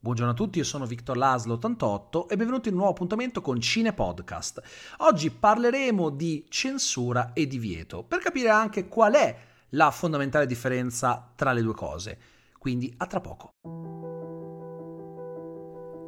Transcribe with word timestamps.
Buongiorno 0.00 0.30
a 0.30 0.36
tutti, 0.36 0.58
io 0.58 0.64
sono 0.64 0.86
Victor 0.86 1.16
Laslo 1.16 1.54
88 1.54 2.28
e 2.28 2.36
benvenuti 2.36 2.68
in 2.68 2.74
un 2.74 2.82
nuovo 2.82 2.94
appuntamento 2.94 3.40
con 3.40 3.60
Cine 3.60 3.92
Podcast. 3.92 4.62
Oggi 4.98 5.32
parleremo 5.32 6.10
di 6.10 6.46
censura 6.48 7.32
e 7.32 7.48
divieto 7.48 8.04
per 8.04 8.20
capire 8.20 8.48
anche 8.48 8.86
qual 8.86 9.14
è 9.14 9.36
la 9.70 9.90
fondamentale 9.90 10.46
differenza 10.46 11.32
tra 11.34 11.50
le 11.50 11.62
due 11.62 11.74
cose. 11.74 12.16
Quindi 12.60 12.94
a 12.96 13.06
tra 13.06 13.18
poco. 13.18 13.50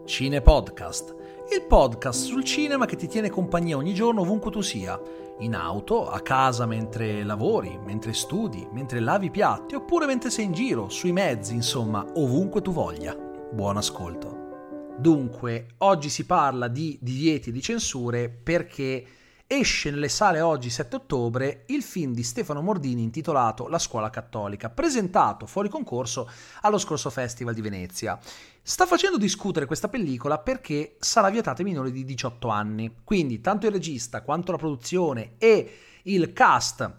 Cine 0.07 0.41
Podcast, 0.41 1.17
il 1.53 1.63
podcast 1.67 2.27
sul 2.27 2.45
cinema 2.45 2.87
che 2.87 2.95
ti 2.95 3.09
tiene 3.09 3.29
compagnia 3.29 3.77
ogni 3.77 3.93
giorno 3.93 4.21
ovunque 4.21 4.53
tu 4.53 4.61
sia, 4.61 5.01
in 5.41 5.57
auto, 5.57 6.09
a 6.09 6.21
casa 6.21 6.65
mentre 6.65 7.25
lavori, 7.25 7.77
mentre 7.85 8.13
studi, 8.13 8.69
mentre 8.71 9.01
lavi 9.01 9.31
piatti 9.31 9.75
oppure 9.75 10.07
mentre 10.07 10.31
sei 10.31 10.45
in 10.45 10.53
giro, 10.53 10.89
sui 10.89 11.11
mezzi, 11.11 11.55
insomma, 11.55 12.07
ovunque 12.15 12.63
tu 12.63 12.71
voglia. 12.71 13.30
Buon 13.53 13.77
ascolto. 13.79 14.95
Dunque, 14.97 15.71
oggi 15.79 16.09
si 16.09 16.25
parla 16.25 16.69
di 16.69 16.97
divieti 17.03 17.49
e 17.49 17.53
di 17.53 17.61
censure 17.61 18.29
perché 18.29 19.05
esce 19.45 19.91
nelle 19.91 20.09
sale 20.09 20.41
oggi 20.41 20.71
7 20.71 20.95
ottobre 20.95 21.65
il 21.67 21.83
film 21.83 22.13
di 22.15 22.23
Stefano 22.23 22.63
Mordini 22.63 23.03
intitolato 23.03 23.67
La 23.67 23.81
scuola 23.81 24.09
cattolica, 24.09 24.71
presentato 24.71 25.47
fuori 25.47 25.69
concorso 25.69 26.31
allo 26.61 26.79
scorso 26.79 27.11
Festival 27.11 27.53
di 27.53 27.61
Venezia. 27.61 28.17
Sta 28.63 28.87
facendo 28.87 29.19
discutere 29.19 29.67
questa 29.67 29.89
pellicola 29.89 30.39
perché 30.39 30.95
sarà 31.01 31.29
vietata 31.29 31.61
ai 31.63 31.69
minori 31.69 31.91
di 31.91 32.05
18 32.05 32.49
anni. 32.49 32.99
Quindi 33.03 33.41
tanto 33.41 33.67
il 33.67 33.73
regista 33.73 34.23
quanto 34.23 34.53
la 34.53 34.59
produzione 34.59 35.33
e 35.39 35.73
il 36.05 36.33
cast 36.33 36.99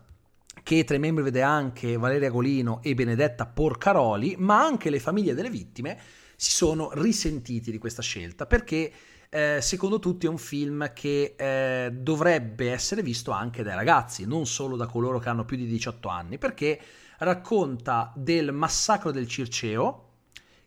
che 0.64 0.84
tra 0.84 0.95
i 0.98 1.00
membri 1.00 1.23
vede 1.23 1.42
anche 1.42 1.98
Valeria 1.98 2.30
Golino 2.30 2.81
e 2.84 2.94
Benedetta 2.94 3.45
Porcaroli, 3.45 4.36
ma 4.38 4.62
anche 4.62 4.90
le 4.90 5.00
famiglie 5.00 5.34
delle 5.34 5.50
vittime, 5.50 5.98
si 6.41 6.54
sono 6.54 6.90
risentiti 6.94 7.70
di 7.70 7.77
questa 7.77 8.02
scelta 8.02 8.48
perché 8.48 8.91
eh, 9.30 9.59
secondo 9.62 10.00
tutti 10.00 10.26
è 10.26 10.30
un 10.30 10.40
film 10.40 10.92
che 10.92 11.36
eh, 11.38 11.92
dovrebbe 11.92 12.72
essere 12.72 13.03
visto 13.03 13.30
anche 13.30 13.61
dai 13.61 13.75
ragazzi, 13.75 14.25
non 14.25 14.47
solo 14.47 14.75
da 14.75 14.88
coloro 14.88 15.19
che 15.19 15.30
hanno 15.30 15.45
più 15.45 15.56
di 15.56 15.67
18 15.67 16.09
anni, 16.09 16.39
perché 16.39 16.81
racconta 17.19 18.12
del 18.16 18.52
massacro 18.53 19.12
del 19.12 19.28
Circeo, 19.28 20.08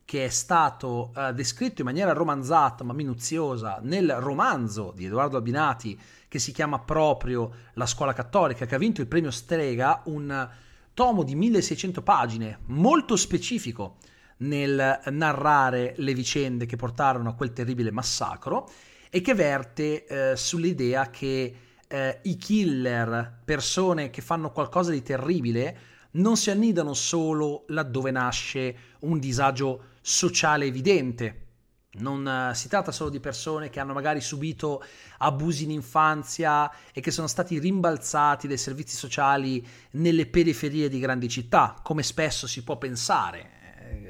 che 0.05 0.27
è 0.27 0.28
stato 0.28 1.12
eh, 1.17 1.33
descritto 1.34 1.80
in 1.80 1.89
maniera 1.89 2.12
romanzata 2.12 2.84
ma 2.84 2.92
minuziosa 2.92 3.80
nel 3.83 4.14
romanzo 4.20 4.92
di 4.95 5.06
Edoardo 5.06 5.39
Albinati 5.39 6.00
che 6.28 6.39
si 6.39 6.52
chiama 6.52 6.78
proprio 6.78 7.50
La 7.72 7.86
scuola 7.86 8.12
cattolica, 8.12 8.64
che 8.64 8.77
ha 8.77 8.78
vinto 8.78 9.00
il 9.00 9.08
premio 9.08 9.33
Strega, 9.33 10.02
un 10.05 10.48
tomo 10.95 11.25
di 11.25 11.34
1600 11.34 12.00
pagine 12.02 12.61
molto 12.67 13.17
specifico 13.17 13.97
nel 14.38 15.00
narrare 15.10 15.94
le 15.96 16.14
vicende 16.14 16.66
che 16.66 16.77
portarono 16.77 17.30
a 17.30 17.34
quel 17.34 17.52
terribile 17.52 17.90
massacro 17.90 18.68
e 19.10 19.20
che 19.20 19.34
verte 19.34 20.04
eh, 20.06 20.36
sull'idea 20.36 21.08
che 21.10 21.54
eh, 21.86 22.18
i 22.22 22.36
killer, 22.36 23.40
persone 23.44 24.10
che 24.10 24.22
fanno 24.22 24.50
qualcosa 24.50 24.90
di 24.90 25.02
terribile, 25.02 25.78
non 26.12 26.36
si 26.36 26.50
annidano 26.50 26.94
solo 26.94 27.64
laddove 27.68 28.10
nasce 28.10 28.77
un 29.00 29.18
disagio 29.18 29.84
sociale 30.00 30.64
evidente. 30.64 31.40
Non 31.96 32.27
uh, 32.50 32.52
si 32.55 32.66
tratta 32.66 32.90
solo 32.90 33.08
di 33.08 33.20
persone 33.20 33.70
che 33.70 33.78
hanno 33.78 33.92
magari 33.92 34.20
subito 34.20 34.82
abusi 35.18 35.62
in 35.62 35.70
infanzia 35.70 36.68
e 36.92 37.00
che 37.00 37.12
sono 37.12 37.28
stati 37.28 37.60
rimbalzati 37.60 38.48
dai 38.48 38.58
servizi 38.58 38.96
sociali 38.96 39.64
nelle 39.92 40.27
periferie 40.27 40.88
di 40.88 40.98
grandi 40.98 41.28
città, 41.28 41.77
come 41.84 42.02
spesso 42.02 42.48
si 42.48 42.64
può 42.64 42.78
pensare 42.78 43.53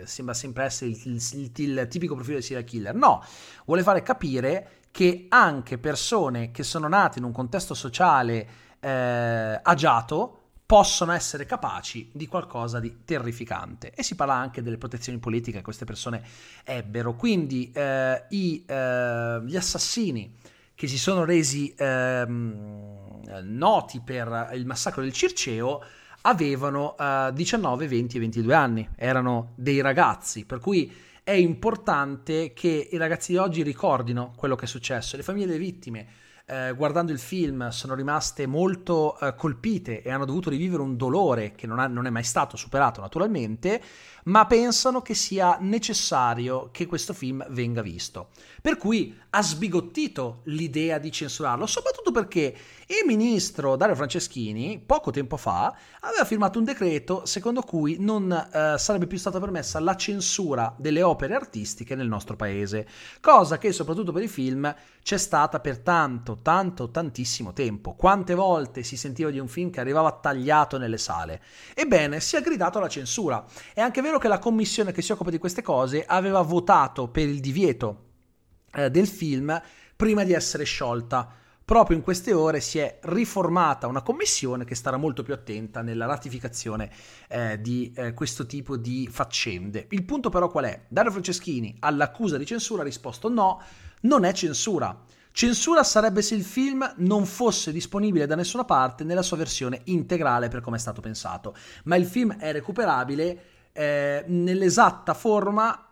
sembra 0.07 0.35
sempre 0.35 0.65
essere 0.65 0.91
il, 0.91 1.01
il, 1.05 1.23
il, 1.33 1.79
il 1.79 1.87
tipico 1.89 2.15
profilo 2.15 2.37
del 2.37 2.45
serial 2.45 2.65
killer. 2.65 2.95
No, 2.95 3.25
vuole 3.65 3.83
fare 3.83 4.03
capire 4.03 4.69
che 4.91 5.27
anche 5.29 5.79
persone 5.79 6.51
che 6.51 6.63
sono 6.63 6.89
nate 6.89 7.19
in 7.19 7.25
un 7.25 7.33
contesto 7.33 7.75
sociale 7.75 8.47
eh, 8.81 9.61
agiato 9.63 10.39
possono 10.67 11.13
essere 11.13 11.47
capaci 11.47 12.11
di 12.13 12.27
qualcosa 12.27 12.81
di 12.81 13.05
terrificante. 13.05 13.93
E 13.93 14.03
si 14.03 14.14
parla 14.14 14.35
anche 14.35 14.63
delle 14.63 14.79
protezioni 14.79 15.19
politiche 15.19 15.59
che 15.59 15.64
queste 15.64 15.85
persone 15.85 16.23
ebbero. 16.64 17.14
Quindi 17.14 17.70
eh, 17.73 18.25
i, 18.31 18.64
eh, 18.67 19.41
gli 19.45 19.57
assassini 19.57 20.35
che 20.75 20.89
si 20.89 20.98
sono 20.98 21.25
resi 21.25 21.73
ehm, 21.77 23.43
noti 23.43 24.01
per 24.01 24.51
il 24.55 24.67
massacro 24.67 25.03
del 25.03 25.13
Circeo 25.13 25.83
avevano 26.27 26.95
uh, 26.98 27.33
19, 27.33 27.89
20 27.89 28.17
e 28.17 28.20
22 28.20 28.55
anni, 28.55 28.89
erano 28.96 29.52
dei 29.57 29.80
ragazzi, 29.80 30.45
per 30.45 30.58
cui 30.58 30.92
è 31.23 31.33
importante 31.33 32.52
che 32.52 32.89
i 32.90 32.96
ragazzi 32.96 33.33
di 33.33 33.39
oggi 33.39 33.62
ricordino 33.62 34.33
quello 34.36 34.57
che 34.57 34.64
è 34.64 34.68
successo. 34.68 35.17
Le 35.17 35.23
famiglie 35.23 35.46
delle 35.46 35.58
vittime, 35.58 36.07
eh, 36.46 36.74
guardando 36.77 37.13
il 37.13 37.18
film, 37.18 37.68
sono 37.70 37.95
rimaste 37.95 38.46
molto 38.46 39.18
eh, 39.18 39.34
colpite 39.34 40.02
e 40.02 40.11
hanno 40.11 40.27
dovuto 40.27 40.51
rivivere 40.51 40.83
un 40.83 40.96
dolore 40.96 41.52
che 41.55 41.67
non, 41.67 41.79
ha, 41.79 41.86
non 41.86 42.07
è 42.07 42.11
mai 42.11 42.24
stato 42.24 42.58
superato 42.58 43.01
naturalmente, 43.01 43.83
ma 44.24 44.46
pensano 44.46 45.02
che 45.02 45.14
sia 45.14 45.58
necessario 45.61 46.68
che 46.73 46.86
questo 46.86 47.12
film 47.12 47.45
venga 47.51 47.83
visto. 47.83 48.29
Per 48.61 48.77
cui 48.77 49.17
ha 49.30 49.42
sbigottito 49.42 50.40
l'idea 50.45 50.98
di 50.98 51.11
censurarlo, 51.11 51.67
soprattutto 51.67 52.12
perché 52.12 52.57
il 52.86 53.05
ministro 53.07 53.77
Dario 53.77 53.95
Franceschini, 53.95 54.83
poco 54.84 55.11
tempo 55.11 55.36
fa, 55.36 55.74
aveva 56.01 56.24
firmato 56.24 56.58
un 56.58 56.64
decreto 56.64 57.27
secondo 57.27 57.63
cui 57.63 57.96
non 57.98 58.30
eh, 58.30 58.74
sarebbe 58.79 59.07
più 59.07 59.18
stata 59.18 59.40
permessa 59.40 59.80
la 59.80 59.96
censura 59.96 60.74
delle 60.79 61.02
opere 61.02 61.34
artistiche 61.34 61.95
nel 61.95 62.08
nostro 62.08 62.36
paese, 62.36 62.86
cosa 63.20 63.58
che 63.58 63.73
soprattutto 63.73 64.13
per 64.13 64.23
i 64.23 64.29
film 64.29 64.74
c'è 65.02 65.18
stata 65.18 65.61
per 65.61 65.80
tanto, 65.80 66.39
tanto, 66.40 66.90
tantissimo 66.90 67.52
tempo. 67.52 67.95
Quante 67.95 68.34
volte 68.34 68.83
si 68.83 68.96
sentiva 68.96 69.30
di 69.30 69.39
un 69.39 69.48
film 69.48 69.70
che 69.70 69.80
arrivava 69.80 70.13
tagliato 70.13 70.79
nelle 70.79 70.98
sale? 70.98 71.42
Ebbene, 71.74 72.20
si 72.20 72.36
è 72.36 72.40
gridato 72.40 72.79
alla 72.79 72.89
censura. 72.89 73.45
È 73.74 73.80
anche 73.80 74.01
vero 74.01 74.14
che 74.19 74.29
la 74.29 74.39
commissione 74.39 74.92
che 74.92 75.02
si 75.02 75.13
occupa 75.13 75.30
di 75.30 75.39
queste 75.39 75.63
cose 75.63 76.05
aveva 76.05 76.41
votato 76.42 77.08
per 77.08 77.29
il 77.29 77.41
divieto 77.41 78.02
eh, 78.73 78.91
del 78.91 79.07
film 79.07 79.61
prima 79.97 80.25
di 80.25 80.33
essere 80.33 80.64
sciolta. 80.64 81.30
Proprio 81.64 81.97
in 81.97 82.02
queste 82.02 82.35
ore 82.35 82.61
si 82.61 82.79
è 82.79 82.98
riformata 83.05 83.86
una 83.86 84.02
commissione 84.02 84.67
che 84.67 84.75
starà 84.75 84.98
molto 84.98 85.23
più 85.23 85.33
attenta 85.33 85.80
nella 85.80 86.05
ratificazione 86.05 86.91
eh, 87.27 87.58
di 87.58 87.91
eh, 87.97 88.13
questo 88.13 88.45
tipo 88.45 88.77
di 88.77 89.08
faccende. 89.11 89.86
Il 89.91 90.05
punto 90.05 90.29
però 90.29 90.51
qual 90.51 90.67
è? 90.67 90.85
Dario 90.89 91.11
Franceschini 91.11 91.77
all'accusa 91.81 92.36
di 92.36 92.45
censura 92.45 92.83
ha 92.83 92.85
risposto 92.85 93.31
no, 93.31 93.63
non 94.02 94.25
è 94.25 94.33
censura. 94.35 95.05
Censura 95.33 95.83
sarebbe 95.83 96.20
se 96.20 96.35
il 96.35 96.45
film 96.45 96.95
non 96.98 97.25
fosse 97.25 97.73
disponibile 97.73 98.27
da 98.27 98.36
nessuna 98.36 98.64
parte 98.64 99.02
nella 99.02 99.23
sua 99.23 99.39
versione 99.39 99.81
integrale 99.85 100.48
per 100.48 100.61
come 100.61 100.77
è 100.77 100.79
stato 100.79 101.01
pensato, 101.01 101.57
ma 101.85 101.96
il 101.96 102.07
film 102.07 102.36
è 102.36 102.52
recuperabile 102.52 103.54
eh, 103.74 104.24
nell'esatta 104.29 105.12
forma 105.14 105.89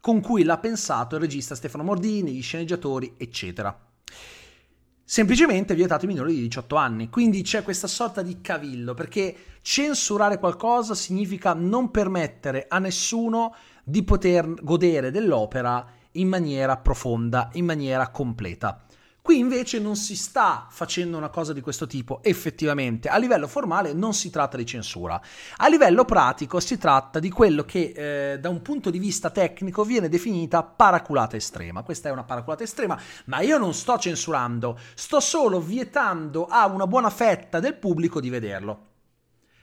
con 0.00 0.20
cui 0.20 0.42
l'ha 0.42 0.58
pensato 0.58 1.14
il 1.14 1.22
regista 1.22 1.54
Stefano 1.54 1.84
Mordini, 1.84 2.32
gli 2.32 2.42
sceneggiatori, 2.42 3.14
eccetera. 3.16 3.74
Semplicemente 5.06 5.74
vietato 5.74 6.02
ai 6.02 6.12
minori 6.12 6.34
di 6.34 6.42
18 6.42 6.76
anni, 6.76 7.08
quindi 7.08 7.42
c'è 7.42 7.62
questa 7.62 7.86
sorta 7.86 8.20
di 8.20 8.40
cavillo, 8.40 8.94
perché 8.94 9.34
censurare 9.62 10.38
qualcosa 10.38 10.94
significa 10.94 11.54
non 11.54 11.90
permettere 11.90 12.66
a 12.68 12.78
nessuno 12.78 13.54
di 13.84 14.02
poter 14.02 14.52
godere 14.62 15.10
dell'opera 15.10 15.86
in 16.12 16.28
maniera 16.28 16.76
profonda, 16.76 17.48
in 17.52 17.64
maniera 17.64 18.08
completa. 18.08 18.84
Qui 19.26 19.38
invece 19.38 19.78
non 19.78 19.96
si 19.96 20.16
sta 20.16 20.66
facendo 20.68 21.16
una 21.16 21.30
cosa 21.30 21.54
di 21.54 21.62
questo 21.62 21.86
tipo, 21.86 22.22
effettivamente. 22.22 23.08
A 23.08 23.16
livello 23.16 23.48
formale 23.48 23.94
non 23.94 24.12
si 24.12 24.28
tratta 24.28 24.58
di 24.58 24.66
censura. 24.66 25.18
A 25.56 25.66
livello 25.68 26.04
pratico 26.04 26.60
si 26.60 26.76
tratta 26.76 27.20
di 27.20 27.30
quello 27.30 27.64
che 27.64 28.32
eh, 28.32 28.38
da 28.38 28.50
un 28.50 28.60
punto 28.60 28.90
di 28.90 28.98
vista 28.98 29.30
tecnico 29.30 29.82
viene 29.82 30.10
definita 30.10 30.62
paraculata 30.62 31.36
estrema. 31.36 31.82
Questa 31.82 32.10
è 32.10 32.12
una 32.12 32.24
paraculata 32.24 32.64
estrema, 32.64 33.00
ma 33.24 33.40
io 33.40 33.56
non 33.56 33.72
sto 33.72 33.96
censurando, 33.96 34.78
sto 34.92 35.20
solo 35.20 35.58
vietando 35.58 36.44
a 36.44 36.66
una 36.66 36.86
buona 36.86 37.08
fetta 37.08 37.60
del 37.60 37.76
pubblico 37.76 38.20
di 38.20 38.28
vederlo. 38.28 38.88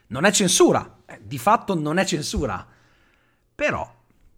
Non 0.08 0.24
è 0.24 0.32
censura, 0.32 1.02
eh, 1.06 1.20
di 1.22 1.38
fatto 1.38 1.76
non 1.76 1.98
è 1.98 2.04
censura. 2.04 2.66
Però 3.54 3.94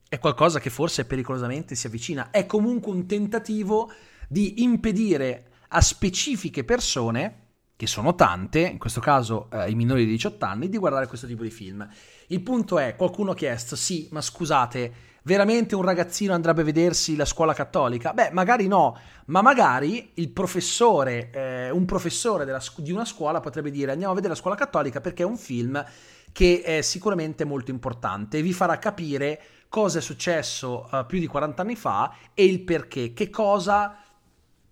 è 0.07 0.19
qualcosa 0.19 0.61
che 0.61 0.69
forse 0.69 1.07
pericolosamente 1.07 1.75
si 1.75 1.87
avvicina. 1.87 2.29
È 2.31 2.45
comunque 2.45 2.93
un 2.93 3.07
tentativo 3.07 3.91
di 4.29 4.63
impedire 4.63 5.51
a 5.69 5.81
specifiche 5.81 6.65
persone, 6.65 7.41
che 7.77 7.87
sono 7.87 8.15
tante, 8.15 8.61
in 8.61 8.79
questo 8.79 9.01
caso 9.01 9.49
eh, 9.51 9.71
i 9.71 9.75
minori 9.75 10.05
di 10.05 10.13
18 10.13 10.45
anni, 10.45 10.69
di 10.69 10.79
guardare 10.79 11.07
questo 11.07 11.27
tipo 11.27 11.43
di 11.43 11.51
film. 11.51 11.87
Il 12.29 12.43
punto 12.43 12.79
è, 12.79 12.95
qualcuno 12.97 13.33
ha 13.33 13.35
chiesto, 13.35 13.75
sì, 13.75 14.09
ma 14.13 14.21
scusate, 14.21 14.93
veramente 15.25 15.75
un 15.75 15.83
ragazzino 15.83 16.33
andrebbe 16.33 16.61
a 16.61 16.65
vedersi 16.65 17.17
la 17.17 17.25
scuola 17.25 17.53
cattolica? 17.53 18.13
Beh, 18.13 18.31
magari 18.33 18.67
no, 18.67 18.97
ma 19.27 19.43
magari 19.43 20.13
il 20.15 20.31
professore, 20.31 21.31
eh, 21.31 21.71
un 21.71 21.85
professore 21.85 22.45
della, 22.45 22.63
di 22.77 22.93
una 22.93 23.05
scuola 23.05 23.41
potrebbe 23.41 23.71
dire 23.71 23.91
andiamo 23.91 24.13
a 24.13 24.15
vedere 24.15 24.35
la 24.35 24.41
scuola 24.41 24.57
cattolica 24.57 25.01
perché 25.01 25.23
è 25.23 25.27
un 25.27 25.37
film 25.37 25.85
che 26.33 26.63
è 26.63 26.81
sicuramente 26.81 27.45
molto 27.45 27.71
importante 27.71 28.39
e 28.39 28.43
vi 28.43 28.53
farà 28.53 28.79
capire 28.79 29.41
cosa 29.69 29.99
è 29.99 30.03
successo 30.03 30.89
uh, 30.91 31.07
più 31.07 31.19
di 31.19 31.27
40 31.27 31.63
anni 31.63 31.77
fa 31.77 32.15
e 32.35 32.45
il 32.45 32.61
perché, 32.61 33.13
che 33.13 33.31
cosa 33.31 33.97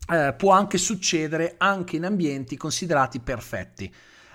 uh, 0.08 0.36
può 0.36 0.52
anche 0.52 0.78
succedere 0.78 1.54
anche 1.58 1.96
in 1.96 2.04
ambienti 2.04 2.56
considerati 2.56 3.20
perfetti 3.20 3.92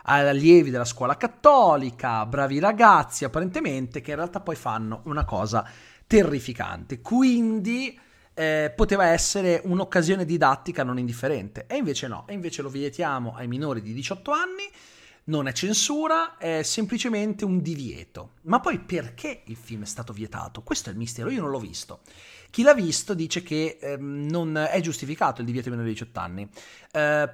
allievi 0.09 0.69
della 0.69 0.85
scuola 0.85 1.17
cattolica, 1.17 2.25
bravi 2.25 2.59
ragazzi 2.59 3.25
apparentemente, 3.25 3.99
che 3.99 4.11
in 4.11 4.17
realtà 4.17 4.39
poi 4.39 4.55
fanno 4.55 5.01
una 5.03 5.25
cosa 5.25 5.67
terrificante. 6.07 7.01
Quindi 7.01 7.99
eh, 8.33 8.71
poteva 8.75 9.07
essere 9.07 9.61
un'occasione 9.65 10.23
didattica 10.23 10.83
non 10.83 10.97
indifferente. 10.97 11.65
E 11.67 11.75
invece 11.75 12.07
no, 12.07 12.25
e 12.27 12.33
invece 12.33 12.61
lo 12.61 12.69
vietiamo 12.69 13.33
ai 13.35 13.47
minori 13.47 13.81
di 13.81 13.93
18 13.93 14.31
anni. 14.31 14.63
Non 15.27 15.47
è 15.47 15.51
censura, 15.51 16.37
è 16.37 16.63
semplicemente 16.63 17.43
un 17.43 17.61
divieto. 17.61 18.35
Ma 18.43 18.61
poi 18.61 18.79
perché 18.79 19.41
il 19.45 19.57
film 19.57 19.83
è 19.83 19.85
stato 19.85 20.13
vietato? 20.13 20.61
Questo 20.63 20.89
è 20.89 20.93
il 20.93 20.97
mistero, 20.97 21.29
io 21.29 21.41
non 21.41 21.49
l'ho 21.49 21.59
visto. 21.59 21.99
Chi 22.49 22.63
l'ha 22.63 22.73
visto 22.73 23.13
dice 23.13 23.43
che 23.43 23.77
eh, 23.81 23.97
non 23.97 24.55
è 24.55 24.79
giustificato 24.79 25.41
il 25.41 25.47
divieto 25.47 25.67
ai 25.67 25.75
minori 25.75 25.89
di 25.89 25.99
18 25.99 26.19
anni. 26.19 26.49
Eh, 26.91 27.29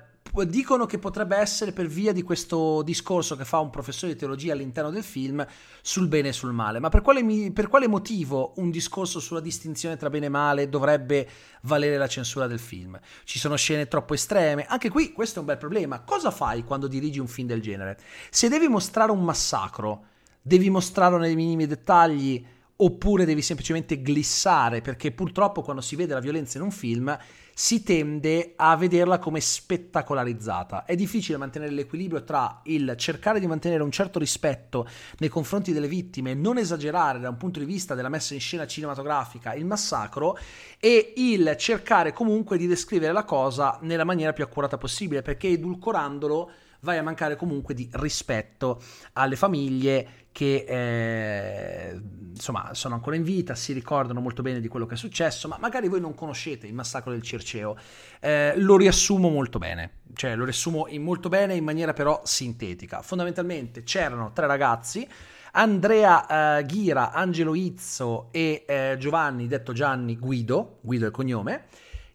dicono 0.46 0.86
che 0.86 0.98
potrebbe 0.98 1.38
essere 1.38 1.72
per 1.72 1.88
via 1.88 2.12
di 2.12 2.24
questo 2.24 2.82
discorso 2.82 3.36
che 3.36 3.46
fa 3.46 3.60
un 3.60 3.70
professore 3.70 4.14
di 4.14 4.20
teologia 4.20 4.54
all'interno 4.54 4.90
del 4.90 5.04
film 5.04 5.46
sul 5.82 6.08
bene 6.08 6.30
e 6.30 6.34
sul 6.34 6.54
male. 6.54 6.80
Ma 6.80 6.90
per 6.90 7.02
quale, 7.02 7.52
per 7.52 7.68
quale 7.68 7.88
motivo 7.88 8.54
un 8.58 8.72
discorso 8.72 9.20
sulla 9.20 9.40
distinzione 9.40 9.98
tra 9.98 10.10
bene 10.10 10.26
e 10.26 10.30
male 10.30 10.70
dovrebbe 10.70 11.28
valere 11.62 11.98
la 11.98 12.08
censura 12.08 12.48
del 12.48 12.60
film? 12.60 13.00
Ci 13.24 13.38
sono 13.38 13.56
scene 13.56 13.88
troppo 13.88 14.14
estreme. 14.14 14.66
Anche 14.66 14.90
qui 14.90 15.12
questo 15.12 15.38
è 15.38 15.40
un 15.42 15.46
bel 15.46 15.58
problema. 15.58 16.02
Cosa 16.02 16.32
fai 16.32 16.64
quando 16.64 16.88
dirigi 16.88 17.20
un 17.20 17.28
film 17.28 17.48
del 17.48 17.62
genere? 17.62 18.00
Se 18.30 18.50
devi 18.50 18.68
mostrare 18.68 19.12
un 19.12 19.24
massacro, 19.24 20.06
devi 20.42 20.70
mostrarlo 20.70 21.18
nei 21.18 21.36
minimi 21.36 21.68
dettagli 21.68 22.46
oppure 22.76 23.26
devi 23.26 23.42
semplicemente 23.42 24.02
glissare 24.02 24.82
perché 24.82 25.12
purtroppo 25.12 25.62
quando 25.62 25.82
si 25.82 25.96
vede 25.96 26.14
la 26.14 26.20
violenza 26.20 26.58
in 26.58 26.64
un 26.64 26.72
film 26.72 27.16
si 27.54 27.84
tende 27.84 28.54
a 28.56 28.76
vederla 28.76 29.20
come 29.20 29.40
spettacolarizzata. 29.40 30.86
È 30.86 30.96
difficile 30.96 31.38
mantenere 31.38 31.72
l'equilibrio 31.72 32.24
tra 32.24 32.62
il 32.64 32.96
cercare 32.98 33.40
di 33.40 33.48
mantenere 33.48 33.84
un 33.84 33.92
certo 33.92 34.18
rispetto 34.20 34.88
nei 35.20 35.30
confronti 35.30 35.72
delle 35.72 35.88
vittime, 35.88 36.34
non 36.34 36.58
esagerare 36.58 37.20
da 37.20 37.30
un 37.30 37.38
punto 37.38 37.60
di 37.60 37.66
vista 37.66 37.94
della 37.94 38.10
messa 38.10 38.34
in 38.34 38.40
scena 38.40 38.66
cinematografica 38.66 39.54
il 39.54 39.66
massacro 39.66 40.38
e 40.80 41.14
il 41.18 41.56
cercare 41.58 42.12
comunque 42.12 42.58
di 42.58 42.68
descrivere 42.68 43.14
la 43.14 43.24
cosa 43.24 43.78
nella 43.82 44.04
maniera 44.04 44.34
più 44.34 44.44
accurata 44.44 44.78
possibile, 44.78 45.22
perché 45.22 45.50
edulcorandolo 45.50 46.52
vai 46.84 46.98
a 46.98 47.04
mancare 47.04 47.36
comunque 47.36 47.74
di 47.74 47.90
rispetto 47.94 48.82
alle 49.14 49.36
famiglie 49.36 50.22
che 50.32 50.66
eh, 50.68 52.02
insomma 52.34 52.74
sono 52.74 52.96
ancora 52.96 53.16
in 53.16 53.24
vita, 53.24 53.56
si 53.56 53.72
ricordano 53.72 54.20
molto 54.20 54.42
bene 54.42 54.60
di 54.60 54.68
quello 54.68 54.86
che 54.86 54.96
è 54.96 54.98
successo, 54.98 55.48
ma 55.48 55.58
magari 55.60 55.88
voi 55.88 56.02
non 56.02 56.16
conoscete 56.16 56.68
il 56.68 56.74
massacro 56.74 57.12
del 57.12 57.22
Circeo. 57.22 57.78
Eh, 58.20 58.54
lo 58.58 58.76
riassumo 58.76 59.30
molto 59.30 59.60
bene, 59.60 60.00
cioè 60.16 60.36
lo 60.36 60.44
riassumo 60.44 60.88
in 60.88 61.04
molto 61.04 61.30
bene 61.30 61.56
in 61.56 61.64
maniera 61.64 61.94
però 61.94 62.22
sintetica. 62.24 63.02
Fondamentalmente 63.02 63.84
c'erano 63.84 64.32
tre 64.34 64.48
ragazzi, 64.48 65.08
Andrea 65.52 66.58
eh, 66.58 66.66
Ghira, 66.66 67.12
Angelo 67.12 67.54
Izzo 67.54 68.30
e 68.32 68.66
eh, 68.68 68.96
Giovanni, 69.00 69.48
detto 69.48 69.72
Gianni 69.72 70.18
Guido, 70.18 70.80
Guido 70.82 71.06
è 71.06 71.08
il 71.10 71.14
cognome, 71.14 71.66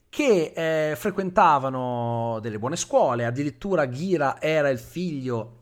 che 0.08 0.52
eh, 0.54 0.96
frequentavano 0.96 2.38
delle 2.40 2.58
buone 2.58 2.76
scuole, 2.76 3.24
addirittura 3.24 3.86
Ghira 3.86 4.40
era 4.40 4.68
il 4.68 4.78
figlio 4.78 5.56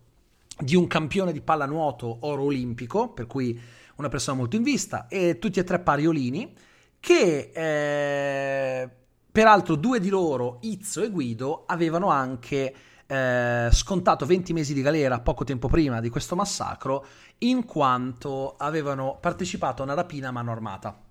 di 0.58 0.76
un 0.76 0.86
campione 0.86 1.32
di 1.32 1.40
pallanuoto 1.40 2.18
oro 2.20 2.44
olimpico, 2.44 3.08
per 3.08 3.26
cui 3.26 3.60
una 3.96 4.08
persona 4.08 4.36
molto 4.38 4.56
in 4.56 4.62
vista, 4.62 5.08
e 5.08 5.38
tutti 5.38 5.58
e 5.58 5.64
tre 5.64 5.80
pariolini, 5.80 6.54
che 7.00 7.50
eh, 7.52 8.90
peraltro 9.30 9.74
due 9.74 10.00
di 10.00 10.08
loro, 10.08 10.58
Izzo 10.62 11.02
e 11.02 11.10
Guido, 11.10 11.64
avevano 11.66 12.08
anche 12.08 12.74
eh, 13.06 13.68
scontato 13.70 14.26
20 14.26 14.52
mesi 14.52 14.74
di 14.74 14.82
galera 14.82 15.20
poco 15.20 15.44
tempo 15.44 15.68
prima 15.68 16.00
di 16.00 16.08
questo 16.08 16.36
massacro, 16.36 17.04
in 17.38 17.64
quanto 17.64 18.54
avevano 18.56 19.18
partecipato 19.20 19.82
a 19.82 19.84
una 19.84 19.94
rapina 19.94 20.28
a 20.28 20.32
mano 20.32 20.52
armata 20.52 21.05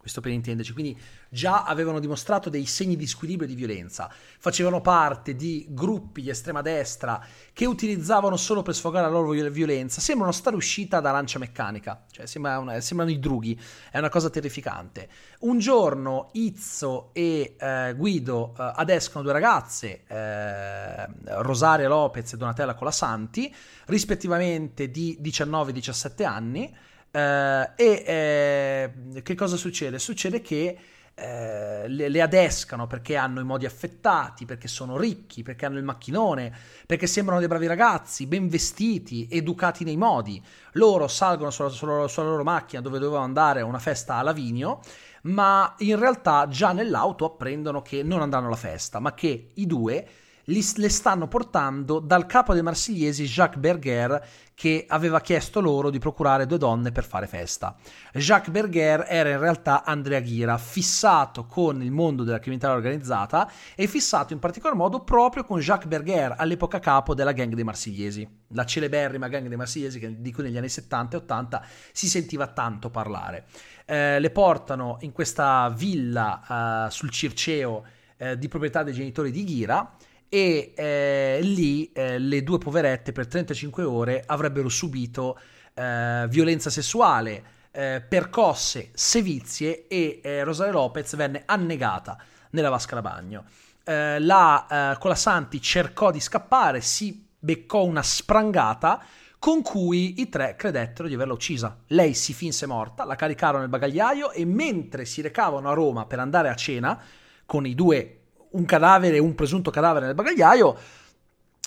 questo 0.00 0.22
per 0.22 0.32
intenderci, 0.32 0.72
quindi 0.72 0.98
già 1.28 1.64
avevano 1.64 2.00
dimostrato 2.00 2.48
dei 2.48 2.64
segni 2.64 2.96
di 2.96 3.06
squilibrio 3.06 3.46
e 3.46 3.50
di 3.50 3.54
violenza, 3.54 4.10
facevano 4.38 4.80
parte 4.80 5.36
di 5.36 5.66
gruppi 5.68 6.22
di 6.22 6.30
estrema 6.30 6.62
destra 6.62 7.22
che 7.52 7.66
utilizzavano 7.66 8.38
solo 8.38 8.62
per 8.62 8.74
sfogare 8.74 9.04
la 9.04 9.12
loro 9.12 9.50
violenza, 9.50 10.00
sembrano 10.00 10.32
stare 10.32 10.56
uscita 10.56 11.00
da 11.00 11.10
lancia 11.10 11.38
meccanica, 11.38 12.06
cioè 12.10 12.24
sembra 12.24 12.58
una, 12.58 12.80
sembrano 12.80 13.10
i 13.12 13.18
drughi, 13.18 13.60
è 13.90 13.98
una 13.98 14.08
cosa 14.08 14.30
terrificante. 14.30 15.06
Un 15.40 15.58
giorno 15.58 16.30
Izzo 16.32 17.10
e 17.12 17.56
eh, 17.58 17.94
Guido 17.94 18.54
eh, 18.58 18.72
adescano 18.76 19.22
due 19.22 19.32
ragazze, 19.32 20.04
eh, 20.06 21.06
Rosaria 21.42 21.88
Lopez 21.88 22.32
e 22.32 22.36
Donatella 22.38 22.72
Colasanti, 22.72 23.54
rispettivamente 23.84 24.90
di 24.90 25.18
19 25.20 25.70
e 25.70 25.74
17 25.74 26.24
anni, 26.24 26.74
e 27.12 27.74
eh, 28.06 29.22
che 29.22 29.34
cosa 29.34 29.56
succede? 29.56 29.98
Succede 29.98 30.40
che 30.40 30.78
eh, 31.20 31.86
le, 31.88 32.08
le, 32.08 32.22
adescano 32.22 32.86
perché 32.86 33.16
hanno 33.16 33.40
i 33.40 33.44
modi 33.44 33.66
affettati, 33.66 34.46
perché 34.46 34.68
sono 34.68 34.96
ricchi, 34.96 35.42
perché 35.42 35.66
hanno 35.66 35.76
il 35.76 35.84
macchinone, 35.84 36.50
perché 36.86 37.06
sembrano 37.06 37.40
dei 37.40 37.48
bravi 37.48 37.66
ragazzi, 37.66 38.26
ben 38.26 38.48
vestiti, 38.48 39.28
educati 39.30 39.84
nei 39.84 39.96
modi. 39.96 40.42
Loro 40.72 41.08
salgono 41.08 41.50
sulla, 41.50 41.68
sulla, 41.68 42.08
sulla 42.08 42.28
loro 42.28 42.42
macchina 42.42 42.80
dove 42.80 42.98
dovevano 42.98 43.24
andare 43.24 43.60
a 43.60 43.66
una 43.66 43.78
festa 43.78 44.16
a 44.16 44.22
Lavinio, 44.22 44.80
ma 45.22 45.74
in 45.78 45.98
realtà 45.98 46.48
già 46.48 46.72
nell'auto 46.72 47.26
apprendono 47.26 47.82
che 47.82 48.02
non 48.02 48.22
andranno 48.22 48.46
alla 48.46 48.56
festa, 48.56 48.98
ma 48.98 49.12
che 49.12 49.50
i 49.52 49.66
due 49.66 50.08
li, 50.50 50.64
le 50.76 50.88
stanno 50.88 51.28
portando 51.28 52.00
dal 52.00 52.26
capo 52.26 52.52
dei 52.52 52.62
marsigliesi 52.62 53.24
Jacques 53.24 53.60
Berger 53.60 54.26
che 54.54 54.84
aveva 54.86 55.22
chiesto 55.22 55.60
loro 55.60 55.88
di 55.88 55.98
procurare 55.98 56.44
due 56.44 56.58
donne 56.58 56.92
per 56.92 57.04
fare 57.04 57.26
festa. 57.26 57.74
Jacques 58.12 58.52
Berger 58.52 59.06
era 59.08 59.30
in 59.30 59.38
realtà 59.38 59.84
Andrea 59.84 60.20
Ghira, 60.20 60.58
fissato 60.58 61.46
con 61.46 61.80
il 61.82 61.90
mondo 61.90 62.24
della 62.24 62.40
criminalità 62.40 62.76
organizzata 62.76 63.50
e 63.74 63.86
fissato 63.86 64.34
in 64.34 64.38
particolar 64.38 64.76
modo 64.76 65.00
proprio 65.00 65.44
con 65.44 65.60
Jacques 65.60 65.88
Berger, 65.88 66.34
all'epoca 66.36 66.78
capo 66.78 67.14
della 67.14 67.32
gang 67.32 67.54
dei 67.54 67.64
marsigliesi, 67.64 68.28
la 68.48 68.66
celeberrima 68.66 69.28
gang 69.28 69.48
dei 69.48 69.56
marsigliesi 69.56 70.20
di 70.20 70.32
cui 70.32 70.42
negli 70.42 70.58
anni 70.58 70.68
70 70.68 71.16
e 71.16 71.20
80 71.20 71.64
si 71.92 72.06
sentiva 72.06 72.48
tanto 72.48 72.90
parlare. 72.90 73.46
Eh, 73.86 74.20
le 74.20 74.30
portano 74.30 74.98
in 75.00 75.12
questa 75.12 75.72
villa 75.74 76.86
eh, 76.86 76.90
sul 76.90 77.10
Circeo 77.10 77.84
eh, 78.18 78.36
di 78.36 78.48
proprietà 78.48 78.82
dei 78.82 78.92
genitori 78.92 79.30
di 79.30 79.42
Ghira 79.44 79.96
e 80.32 80.72
eh, 80.76 81.40
lì 81.42 81.90
eh, 81.92 82.20
le 82.20 82.44
due 82.44 82.58
poverette 82.58 83.10
per 83.10 83.26
35 83.26 83.82
ore 83.82 84.22
avrebbero 84.24 84.68
subito 84.68 85.36
eh, 85.74 86.26
violenza 86.28 86.70
sessuale, 86.70 87.42
eh, 87.72 88.00
percosse, 88.08 88.90
sevizie 88.94 89.88
e 89.88 90.20
eh, 90.22 90.44
Rosario 90.44 90.72
Lopez 90.74 91.16
venne 91.16 91.42
annegata 91.46 92.16
nella 92.50 92.70
vasca 92.70 92.94
da 92.94 93.02
bagno. 93.02 93.44
Eh, 93.82 94.20
la 94.20 94.96
Colasanti 95.00 95.60
cercò 95.60 96.12
di 96.12 96.20
scappare, 96.20 96.80
si 96.80 97.26
beccò 97.36 97.82
una 97.84 98.02
sprangata 98.02 99.02
con 99.40 99.62
cui 99.62 100.20
i 100.20 100.28
tre 100.28 100.54
credettero 100.54 101.08
di 101.08 101.14
averla 101.14 101.32
uccisa. 101.32 101.76
Lei 101.88 102.14
si 102.14 102.34
finse 102.34 102.66
morta, 102.66 103.04
la 103.04 103.16
caricarono 103.16 103.62
nel 103.62 103.68
bagagliaio 103.68 104.30
e 104.30 104.44
mentre 104.44 105.04
si 105.06 105.22
recavano 105.22 105.70
a 105.70 105.74
Roma 105.74 106.06
per 106.06 106.20
andare 106.20 106.50
a 106.50 106.54
cena 106.54 107.02
con 107.46 107.66
i 107.66 107.74
due 107.74 108.19
un 108.50 108.64
cadavere, 108.64 109.18
un 109.18 109.34
presunto 109.34 109.70
cadavere 109.70 110.06
nel 110.06 110.14
bagagliaio, 110.14 110.76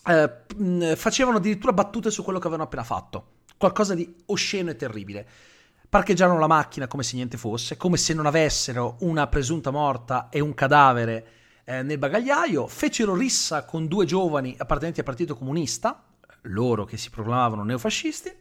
eh, 0.06 0.96
facevano 0.96 1.38
addirittura 1.38 1.74
battute 1.74 2.12
su 2.12 2.24
quello 2.24 2.40
che 2.40 2.48
avevano 2.48 2.68
appena 2.68 2.84
fatto. 2.84 3.28
Qualcosa 3.58 3.94
di 3.94 4.14
osceno 4.26 4.72
e 4.72 4.76
terribile. 4.76 5.28
Parcheggiarono 5.88 6.40
la 6.40 6.48
macchina 6.48 6.88
come 6.88 7.04
se 7.04 7.16
niente 7.16 7.38
fosse, 7.38 7.78
come 7.78 7.98
se 7.98 8.14
non 8.14 8.26
avessero 8.26 8.98
una 9.02 9.28
presunta 9.28 9.70
morta 9.70 10.30
e 10.30 10.40
un 10.40 10.54
cadavere 10.54 11.28
eh, 11.64 11.84
nel 11.84 12.00
bagagliaio. 12.00 12.68
Fecero 12.68 13.16
rissa 13.16 13.64
con 13.64 13.88
due 13.88 14.06
giovani 14.06 14.56
appartenenti 14.58 15.00
al 15.00 15.06
Partito 15.06 15.38
Comunista, 15.38 16.04
loro 16.44 16.84
che 16.86 16.98
si 16.98 17.10
proclamavano 17.10 17.64
neofascisti. 17.64 18.32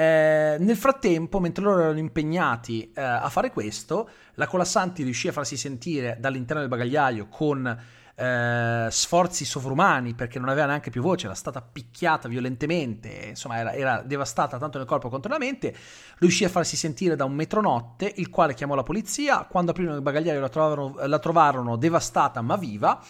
Eh, 0.00 0.56
nel 0.60 0.76
frattempo, 0.76 1.40
mentre 1.40 1.64
loro 1.64 1.80
erano 1.80 1.98
impegnati 1.98 2.92
eh, 2.94 3.02
a 3.02 3.28
fare 3.30 3.50
questo, 3.50 4.08
la 4.34 4.46
Colassanti 4.46 5.02
riuscì 5.02 5.26
a 5.26 5.32
farsi 5.32 5.56
sentire 5.56 6.16
dall'interno 6.20 6.60
del 6.60 6.70
bagagliaio 6.70 7.26
con 7.26 7.66
eh, 8.14 8.86
sforzi 8.88 9.44
sovrumani 9.44 10.14
perché 10.14 10.38
non 10.38 10.50
aveva 10.50 10.66
neanche 10.66 10.90
più 10.90 11.02
voce, 11.02 11.26
era 11.26 11.34
stata 11.34 11.60
picchiata 11.60 12.28
violentemente, 12.28 13.08
insomma 13.30 13.56
era, 13.58 13.72
era, 13.72 14.02
devastata 14.02 14.56
tanto 14.56 14.78
nel 14.78 14.86
corpo 14.86 15.08
quanto 15.08 15.26
nella 15.26 15.40
mente. 15.40 15.74
Riuscì 16.18 16.44
a 16.44 16.48
farsi 16.48 16.76
sentire 16.76 17.16
da 17.16 17.24
un 17.24 17.34
metronotte, 17.34 18.12
il 18.18 18.30
quale 18.30 18.54
chiamò 18.54 18.76
la 18.76 18.84
polizia. 18.84 19.46
Quando 19.50 19.72
aprirono 19.72 19.96
il 19.96 20.02
bagagliaio 20.02 20.38
la 20.38 21.06
la 21.08 21.18
trovarono 21.18 21.74
devastata 21.74 22.40
ma 22.40 22.54
viva 22.54 23.02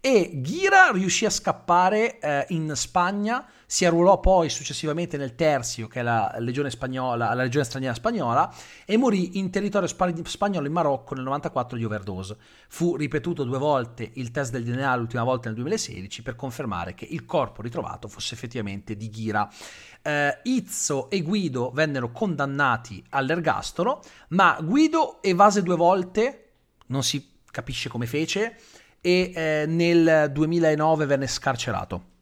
e 0.00 0.40
Ghira 0.40 0.90
riuscì 0.92 1.24
a 1.24 1.30
scappare 1.30 2.18
eh, 2.20 2.46
in 2.50 2.72
Spagna, 2.76 3.46
si 3.66 3.84
arruolò 3.84 4.20
poi 4.20 4.48
successivamente 4.48 5.16
nel 5.16 5.34
Tercio, 5.34 5.88
che 5.88 6.00
è 6.00 6.02
la 6.02 6.34
legione, 6.38 6.70
spagnola, 6.70 7.34
la 7.34 7.42
legione 7.42 7.64
straniera 7.64 7.94
spagnola, 7.94 8.54
e 8.84 8.96
morì 8.96 9.38
in 9.38 9.50
territorio 9.50 9.88
spagnolo 9.88 10.66
in 10.66 10.72
Marocco 10.72 11.14
nel 11.14 11.24
94 11.24 11.76
di 11.76 11.84
overdose. 11.84 12.36
Fu 12.68 12.94
ripetuto 12.94 13.42
due 13.42 13.58
volte 13.58 14.08
il 14.14 14.30
test 14.30 14.52
del 14.52 14.64
DNA, 14.64 14.94
l'ultima 14.94 15.24
volta 15.24 15.48
nel 15.48 15.56
2016, 15.56 16.22
per 16.22 16.36
confermare 16.36 16.94
che 16.94 17.06
il 17.10 17.24
corpo 17.24 17.62
ritrovato 17.62 18.06
fosse 18.06 18.34
effettivamente 18.34 18.96
di 18.96 19.10
Ghira. 19.10 19.48
Eh, 20.02 20.38
Izzo 20.44 21.10
e 21.10 21.22
Guido 21.22 21.72
vennero 21.72 22.12
condannati 22.12 23.04
all'ergastolo, 23.10 24.00
ma 24.28 24.56
Guido 24.62 25.20
evase 25.20 25.64
due 25.64 25.76
volte, 25.76 26.50
non 26.86 27.02
si 27.02 27.34
capisce 27.50 27.88
come 27.88 28.06
fece, 28.06 28.56
e 29.06 29.30
eh, 29.32 29.66
nel 29.68 30.32
2009 30.32 31.06
venne 31.06 31.28
scarcerato. 31.28 32.14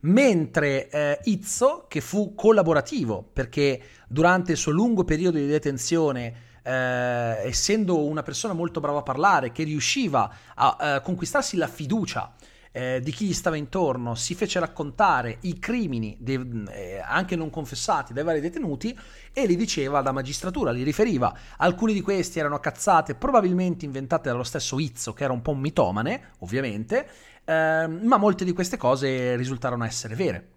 Mentre 0.00 0.90
eh, 0.90 1.18
Izzo, 1.24 1.86
che 1.88 2.02
fu 2.02 2.34
collaborativo 2.34 3.26
perché 3.32 3.80
durante 4.06 4.52
il 4.52 4.58
suo 4.58 4.70
lungo 4.70 5.04
periodo 5.04 5.38
di 5.38 5.46
detenzione 5.46 6.48
eh, 6.62 7.40
essendo 7.42 8.04
una 8.04 8.22
persona 8.22 8.52
molto 8.52 8.80
brava 8.80 8.98
a 8.98 9.02
parlare, 9.02 9.50
che 9.50 9.64
riusciva 9.64 10.30
a, 10.54 10.76
eh, 10.78 11.00
conquistarsi 11.00 11.56
la 11.56 11.68
fiducia 11.68 12.34
eh, 12.72 13.00
di 13.02 13.10
chi 13.10 13.26
gli 13.26 13.32
stava 13.32 13.56
intorno, 13.56 14.14
si 14.14 14.34
fece 14.34 14.60
raccontare 14.60 15.38
i 15.42 15.58
crimini, 15.58 16.16
de- 16.20 16.62
eh, 16.70 17.02
anche 17.04 17.36
non 17.36 17.50
confessati, 17.50 18.12
dai 18.12 18.24
vari 18.24 18.40
detenuti 18.40 18.96
e 19.32 19.46
li 19.46 19.56
diceva 19.56 19.98
alla 19.98 20.12
magistratura, 20.12 20.70
li 20.70 20.82
riferiva. 20.82 21.36
Alcuni 21.58 21.92
di 21.92 22.00
questi 22.00 22.38
erano 22.38 22.60
cazzate, 22.60 23.14
probabilmente 23.14 23.84
inventate 23.84 24.28
dallo 24.28 24.44
stesso 24.44 24.78
Izzo, 24.78 25.12
che 25.12 25.24
era 25.24 25.32
un 25.32 25.42
po' 25.42 25.50
un 25.50 25.60
mitomane, 25.60 26.30
ovviamente, 26.38 27.08
eh, 27.44 27.86
ma 27.86 28.16
molte 28.16 28.44
di 28.44 28.52
queste 28.52 28.76
cose 28.76 29.36
risultarono 29.36 29.84
essere 29.84 30.14
vere. 30.14 30.48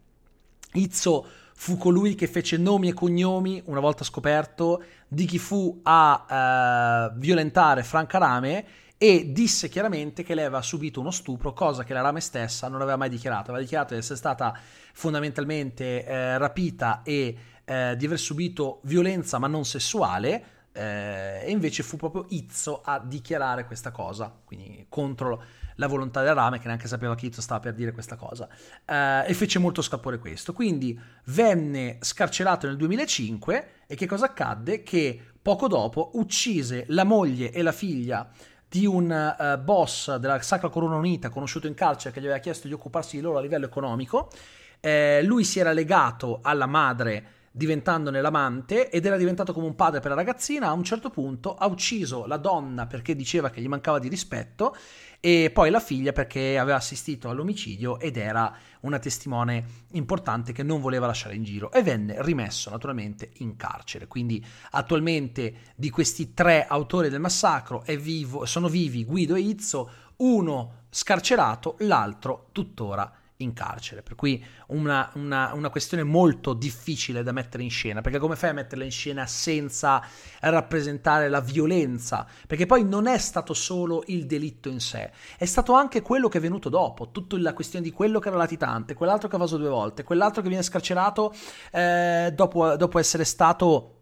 Izzo 0.73 1.25
fu 1.55 1.77
colui 1.77 2.15
che 2.15 2.27
fece 2.27 2.57
nomi 2.57 2.89
e 2.89 2.93
cognomi, 2.93 3.61
una 3.65 3.79
volta 3.79 4.03
scoperto, 4.03 4.83
di 5.07 5.25
chi 5.25 5.37
fu 5.37 5.79
a 5.83 7.09
eh, 7.09 7.17
violentare 7.17 7.83
Franca 7.83 8.17
Rame 8.17 8.65
e 9.03 9.33
disse 9.33 9.67
chiaramente 9.67 10.23
che 10.23 10.33
lei 10.33 10.45
aveva 10.45 10.61
subito 10.61 11.01
uno 11.01 11.11
stupro, 11.11 11.51
cosa 11.51 11.83
che 11.83 11.91
la 11.91 11.99
Rame 11.99 12.21
stessa 12.21 12.69
non 12.69 12.79
aveva 12.79 12.95
mai 12.95 13.09
dichiarato. 13.09 13.49
Aveva 13.49 13.59
dichiarato 13.59 13.93
di 13.93 13.99
essere 13.99 14.17
stata 14.17 14.57
fondamentalmente 14.93 16.05
eh, 16.05 16.37
rapita 16.37 17.01
e 17.03 17.37
eh, 17.65 17.95
di 17.97 18.05
aver 18.05 18.17
subito 18.17 18.79
violenza 18.83 19.39
ma 19.39 19.47
non 19.47 19.65
sessuale. 19.65 20.45
Eh, 20.71 21.41
e 21.43 21.51
invece 21.51 21.83
fu 21.83 21.97
proprio 21.97 22.27
Izzo 22.29 22.81
a 22.81 22.97
dichiarare 22.97 23.65
questa 23.65 23.91
cosa, 23.91 24.33
quindi 24.45 24.85
contro 24.87 25.43
la 25.75 25.87
volontà 25.87 26.21
della 26.21 26.31
Rame, 26.31 26.59
che 26.59 26.67
neanche 26.67 26.87
sapeva 26.87 27.13
che 27.13 27.25
Izzo 27.25 27.41
stava 27.41 27.59
per 27.59 27.73
dire 27.73 27.91
questa 27.91 28.15
cosa, 28.15 28.47
eh, 28.85 29.25
e 29.27 29.33
fece 29.33 29.59
molto 29.59 29.81
scalpore 29.81 30.17
questo. 30.17 30.53
Quindi 30.53 30.97
venne 31.25 31.97
scarcerato 31.99 32.67
nel 32.67 32.77
2005 32.77 33.67
e 33.85 33.95
che 33.95 34.05
cosa 34.05 34.27
accadde? 34.27 34.81
Che 34.81 35.21
poco 35.41 35.67
dopo 35.67 36.11
uccise 36.13 36.85
la 36.87 37.03
moglie 37.03 37.51
e 37.51 37.61
la 37.63 37.73
figlia 37.73 38.31
di 38.73 38.87
un 38.87 39.35
uh, 39.37 39.63
boss 39.63 40.15
della 40.15 40.41
Sacra 40.41 40.69
Corona 40.69 40.95
Unita 40.95 41.29
conosciuto 41.29 41.67
in 41.67 41.75
carcere 41.75 42.11
che 42.11 42.19
gli 42.19 42.23
aveva 42.23 42.39
chiesto 42.39 42.67
di 42.67 42.73
occuparsi 42.73 43.17
di 43.17 43.21
loro 43.21 43.37
a 43.37 43.41
livello 43.41 43.67
economico. 43.67 44.31
Eh, 44.79 45.21
lui 45.21 45.43
si 45.43 45.59
era 45.59 45.73
legato 45.73 46.39
alla 46.41 46.65
madre 46.65 47.23
diventandone 47.55 48.19
l'amante 48.19 48.89
ed 48.89 49.05
era 49.05 49.15
diventato 49.15 49.53
come 49.53 49.67
un 49.67 49.75
padre 49.75 49.99
per 49.99 50.09
la 50.09 50.17
ragazzina. 50.17 50.69
A 50.69 50.73
un 50.73 50.83
certo 50.83 51.11
punto 51.11 51.53
ha 51.53 51.67
ucciso 51.67 52.25
la 52.25 52.37
donna 52.37 52.87
perché 52.87 53.15
diceva 53.15 53.51
che 53.51 53.61
gli 53.61 53.67
mancava 53.67 53.99
di 53.99 54.07
rispetto 54.07 54.75
e 55.19 55.51
poi 55.53 55.69
la 55.69 55.79
figlia 55.79 56.11
perché 56.13 56.57
aveva 56.57 56.77
assistito 56.77 57.29
all'omicidio 57.29 57.99
ed 57.99 58.17
era 58.17 58.51
una 58.81 58.97
testimone 58.97 59.65
importante 59.91 60.51
che 60.51 60.63
non 60.63 60.81
voleva 60.81 61.05
lasciare 61.05 61.35
in 61.35 61.43
giro 61.43 61.71
e 61.71 61.83
venne 61.83 62.15
rimesso 62.23 62.71
naturalmente 62.71 63.29
in 63.37 63.55
carcere. 63.55 64.07
Quindi 64.07 64.43
attualmente 64.71 65.73
di 65.75 65.91
questi 65.91 66.33
tre 66.33 66.65
autori 66.65 67.09
del 67.09 67.19
massacro 67.19 67.83
vivo, 67.85 68.45
sono 68.45 68.67
vivi 68.67 69.05
Guido 69.05 69.35
e 69.35 69.41
Izzo, 69.41 69.91
uno 70.17 70.85
scarcerato, 70.89 71.75
l'altro 71.79 72.49
tuttora 72.51 73.11
in 73.37 73.53
carcere. 73.53 74.01
Per 74.01 74.15
cui 74.15 74.43
una, 74.67 75.09
una, 75.15 75.53
una, 75.53 75.69
questione 75.69 76.03
molto 76.03 76.53
difficile 76.53 77.23
da 77.23 77.31
mettere 77.31 77.63
in 77.63 77.69
scena, 77.69 78.01
perché 78.01 78.19
come 78.19 78.35
fai 78.35 78.51
a 78.51 78.53
metterla 78.53 78.83
in 78.83 78.91
scena 78.91 79.25
senza 79.25 80.05
rappresentare 80.41 81.29
la 81.29 81.41
violenza? 81.41 82.27
Perché 82.47 82.65
poi 82.65 82.83
non 82.83 83.07
è 83.07 83.17
stato 83.17 83.53
solo 83.53 84.03
il 84.07 84.25
delitto 84.25 84.69
in 84.69 84.79
sé, 84.79 85.11
è 85.37 85.45
stato 85.45 85.73
anche 85.73 86.01
quello 86.01 86.27
che 86.27 86.37
è 86.37 86.41
venuto 86.41 86.69
dopo, 86.69 87.11
tutta 87.11 87.37
la 87.37 87.53
questione 87.53 87.83
di 87.83 87.91
quello 87.91 88.19
che 88.19 88.27
era 88.27 88.37
latitante, 88.37 88.93
quell'altro 88.93 89.27
che 89.27 89.35
ha 89.35 89.39
vaso 89.39 89.57
due 89.57 89.69
volte, 89.69 90.03
quell'altro 90.03 90.41
che 90.41 90.47
viene 90.47 90.63
scarcerato 90.63 91.33
eh, 91.71 92.31
dopo, 92.33 92.75
dopo 92.75 92.99
essere 92.99 93.23
stato 93.23 93.92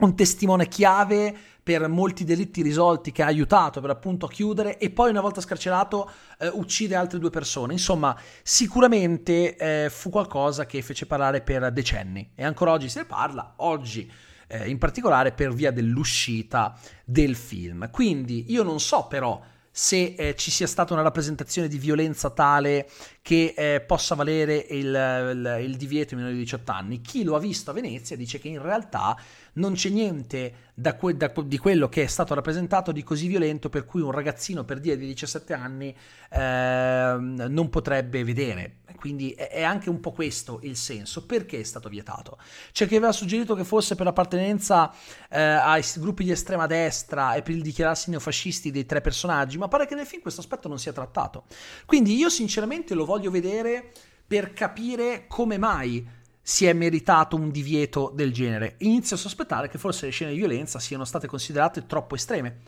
un 0.00 0.16
testimone 0.16 0.66
chiave 0.68 1.34
per 1.62 1.88
molti 1.88 2.24
delitti 2.24 2.60
risolti 2.60 3.10
che 3.10 3.22
ha 3.22 3.26
aiutato 3.26 3.80
per 3.80 3.90
appunto 3.90 4.26
a 4.26 4.28
chiudere 4.28 4.76
e 4.76 4.90
poi 4.90 5.10
una 5.10 5.22
volta 5.22 5.40
scarcerato 5.40 6.10
eh, 6.38 6.48
uccide 6.48 6.94
altre 6.94 7.18
due 7.18 7.30
persone. 7.30 7.72
Insomma, 7.72 8.14
sicuramente 8.42 9.56
eh, 9.56 9.90
fu 9.90 10.10
qualcosa 10.10 10.66
che 10.66 10.82
fece 10.82 11.06
parlare 11.06 11.40
per 11.40 11.72
decenni 11.72 12.32
e 12.34 12.44
ancora 12.44 12.72
oggi 12.72 12.88
se 12.88 13.00
ne 13.00 13.06
parla, 13.06 13.54
oggi 13.56 14.10
eh, 14.48 14.68
in 14.68 14.76
particolare 14.78 15.32
per 15.32 15.54
via 15.54 15.70
dell'uscita 15.70 16.78
del 17.04 17.34
film. 17.34 17.88
Quindi 17.90 18.52
io 18.52 18.62
non 18.62 18.80
so 18.80 19.06
però 19.06 19.40
se 19.76 20.14
eh, 20.16 20.36
ci 20.36 20.52
sia 20.52 20.68
stata 20.68 20.92
una 20.92 21.02
rappresentazione 21.02 21.66
di 21.66 21.78
violenza 21.78 22.30
tale 22.30 22.88
che 23.20 23.54
eh, 23.56 23.80
possa 23.80 24.14
valere 24.14 24.54
il, 24.70 24.86
il, 24.86 25.56
il 25.62 25.76
divieto 25.76 26.14
ai 26.14 26.20
minori 26.20 26.36
di 26.36 26.44
18 26.44 26.70
anni. 26.70 27.00
Chi 27.00 27.24
lo 27.24 27.34
ha 27.34 27.40
visto 27.40 27.72
a 27.72 27.74
Venezia 27.74 28.16
dice 28.16 28.38
che 28.38 28.46
in 28.46 28.62
realtà 28.62 29.18
non 29.54 29.72
c'è 29.72 29.88
niente 29.88 30.54
da 30.74 30.94
que- 30.94 31.16
da, 31.16 31.32
di 31.44 31.58
quello 31.58 31.88
che 31.88 32.04
è 32.04 32.06
stato 32.06 32.34
rappresentato 32.34 32.92
di 32.92 33.02
così 33.02 33.26
violento 33.26 33.68
per 33.68 33.84
cui 33.84 34.00
un 34.00 34.12
ragazzino 34.12 34.64
per 34.64 34.78
dire 34.78 34.96
di 34.96 35.06
17 35.06 35.52
anni 35.54 35.92
eh, 36.30 37.16
non 37.18 37.68
potrebbe 37.68 38.22
vedere. 38.22 38.76
Quindi 39.04 39.32
è, 39.32 39.48
è, 39.48 39.62
anche 39.62 39.90
un 39.90 40.00
po' 40.00 40.12
questo 40.12 40.60
il 40.62 40.76
senso. 40.76 41.26
Perché 41.26 41.60
è 41.60 41.62
stato 41.62 41.88
vietato? 41.88 42.38
C'è 42.72 42.86
chi 42.86 42.96
aveva 42.96 43.12
suggerito 43.12 43.54
che 43.54 43.64
fosse 43.64 43.96
per 43.96 44.06
l'appartenenza 44.06 44.92
eh, 45.28 45.40
ai 45.40 45.82
gruppi 45.96 46.24
di 46.24 46.30
estrema 46.30 46.66
destra 46.66 47.34
e 47.34 47.42
per 47.42 47.54
il 47.54 47.62
dichiararsi 47.62 48.10
neofascisti 48.10 48.70
dei 48.70 48.86
tre 48.86 49.00
personaggi, 49.00 49.58
ma 49.64 49.68
pare 49.68 49.86
che 49.86 49.94
nel 49.94 50.04
film 50.04 50.20
questo 50.20 50.40
aspetto 50.40 50.68
non 50.68 50.78
sia 50.78 50.92
trattato. 50.92 51.44
Quindi 51.86 52.14
io 52.16 52.28
sinceramente 52.28 52.92
lo 52.92 53.06
voglio 53.06 53.30
vedere 53.30 53.92
per 54.26 54.52
capire 54.52 55.24
come 55.26 55.56
mai 55.56 56.06
si 56.42 56.66
è 56.66 56.74
meritato 56.74 57.36
un 57.36 57.50
divieto 57.50 58.12
del 58.14 58.30
genere. 58.30 58.74
Inizio 58.80 59.16
a 59.16 59.18
sospettare 59.18 59.68
che 59.68 59.78
forse 59.78 60.04
le 60.04 60.12
scene 60.12 60.32
di 60.32 60.36
violenza 60.36 60.78
siano 60.78 61.06
state 61.06 61.26
considerate 61.26 61.86
troppo 61.86 62.14
estreme. 62.14 62.58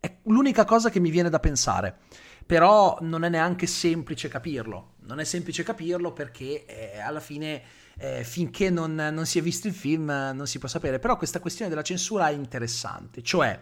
È 0.00 0.16
l'unica 0.24 0.64
cosa 0.64 0.88
che 0.88 1.00
mi 1.00 1.10
viene 1.10 1.28
da 1.28 1.38
pensare. 1.38 1.98
Però 2.46 2.96
non 3.02 3.24
è 3.24 3.28
neanche 3.28 3.66
semplice 3.66 4.28
capirlo. 4.28 4.94
Non 5.00 5.20
è 5.20 5.24
semplice 5.24 5.62
capirlo 5.62 6.12
perché 6.14 6.64
eh, 6.64 6.98
alla 7.00 7.20
fine, 7.20 7.62
eh, 7.98 8.24
finché 8.24 8.70
non, 8.70 8.94
non, 8.94 9.26
si 9.26 9.38
è 9.38 9.42
visto 9.42 9.66
il 9.66 9.74
film, 9.74 10.06
non 10.06 10.46
si 10.46 10.58
può 10.58 10.68
sapere. 10.68 10.98
Però 10.98 11.18
questa 11.18 11.40
questione 11.40 11.70
della 11.70 11.82
censura 11.82 12.28
è 12.28 12.32
interessante. 12.32 13.22
Cioè, 13.22 13.58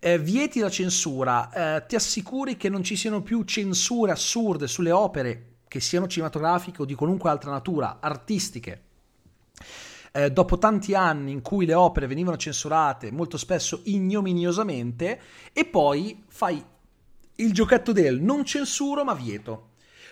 eh, 0.00 0.18
vieti 0.18 0.60
la 0.60 0.70
censura, 0.70 1.76
eh, 1.76 1.86
ti 1.86 1.96
assicuri 1.96 2.56
che 2.56 2.68
non 2.68 2.82
ci 2.82 2.96
siano 2.96 3.22
più 3.22 3.42
censure 3.44 4.12
assurde 4.12 4.66
sulle 4.66 4.90
opere 4.90 5.44
che 5.68 5.80
siano 5.80 6.06
cinematografiche 6.06 6.82
o 6.82 6.84
di 6.84 6.94
qualunque 6.94 7.30
altra 7.30 7.50
natura, 7.50 7.98
artistiche, 8.00 8.82
eh, 10.12 10.30
dopo 10.30 10.58
tanti 10.58 10.94
anni 10.94 11.32
in 11.32 11.42
cui 11.42 11.66
le 11.66 11.74
opere 11.74 12.06
venivano 12.06 12.36
censurate 12.36 13.10
molto 13.10 13.36
spesso 13.36 13.82
ignominiosamente, 13.84 15.20
e 15.52 15.64
poi 15.66 16.24
fai 16.28 16.64
il 17.36 17.52
giochetto 17.52 17.92
del 17.92 18.20
non 18.20 18.44
censuro 18.44 19.04
ma 19.04 19.14
vieto. 19.14 19.66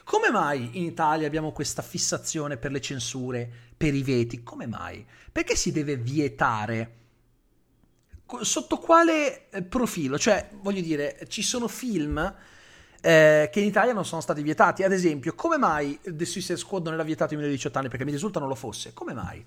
Come 0.05 0.31
mai 0.31 0.71
in 0.75 0.85
Italia 0.85 1.26
abbiamo 1.26 1.50
questa 1.50 1.83
fissazione 1.83 2.59
per 2.59 2.71
le 2.71 2.81
censure, 2.81 3.50
per 3.76 3.95
i 3.95 4.02
veti? 4.02 4.45
Come 4.45 4.66
mai? 4.66 5.05
Perché 5.33 5.57
si 5.57 5.73
deve 5.73 5.97
vietare? 5.97 7.05
Sotto 8.40 8.78
quale 8.78 9.49
eh, 9.50 9.62
profilo? 9.62 10.18
Cioè, 10.18 10.50
voglio 10.61 10.80
dire, 10.80 11.18
ci 11.28 11.42
sono 11.42 11.68
film 11.68 12.18
eh, 13.00 13.49
che 13.52 13.61
in 13.61 13.66
Italia 13.66 13.92
non 13.92 14.04
sono 14.04 14.21
stati 14.21 14.42
vietati. 14.42 14.83
Ad 14.83 14.92
esempio, 14.92 15.35
come 15.35 15.56
mai 15.59 15.99
The 16.02 16.25
Suicide 16.25 16.56
Squad 16.59 16.85
non 16.85 16.95
era 16.95 17.04
vietato 17.04 17.30
ai 17.30 17.37
minori 17.37 17.52
di 17.52 17.56
18 17.59 17.78
anni? 17.78 17.88
Perché 17.88 18.04
mi 18.04 18.11
risulta 18.11 18.40
non 18.40 18.49
lo 18.49 18.56
fosse. 18.56 18.92
Come 18.92 19.12
mai? 19.12 19.45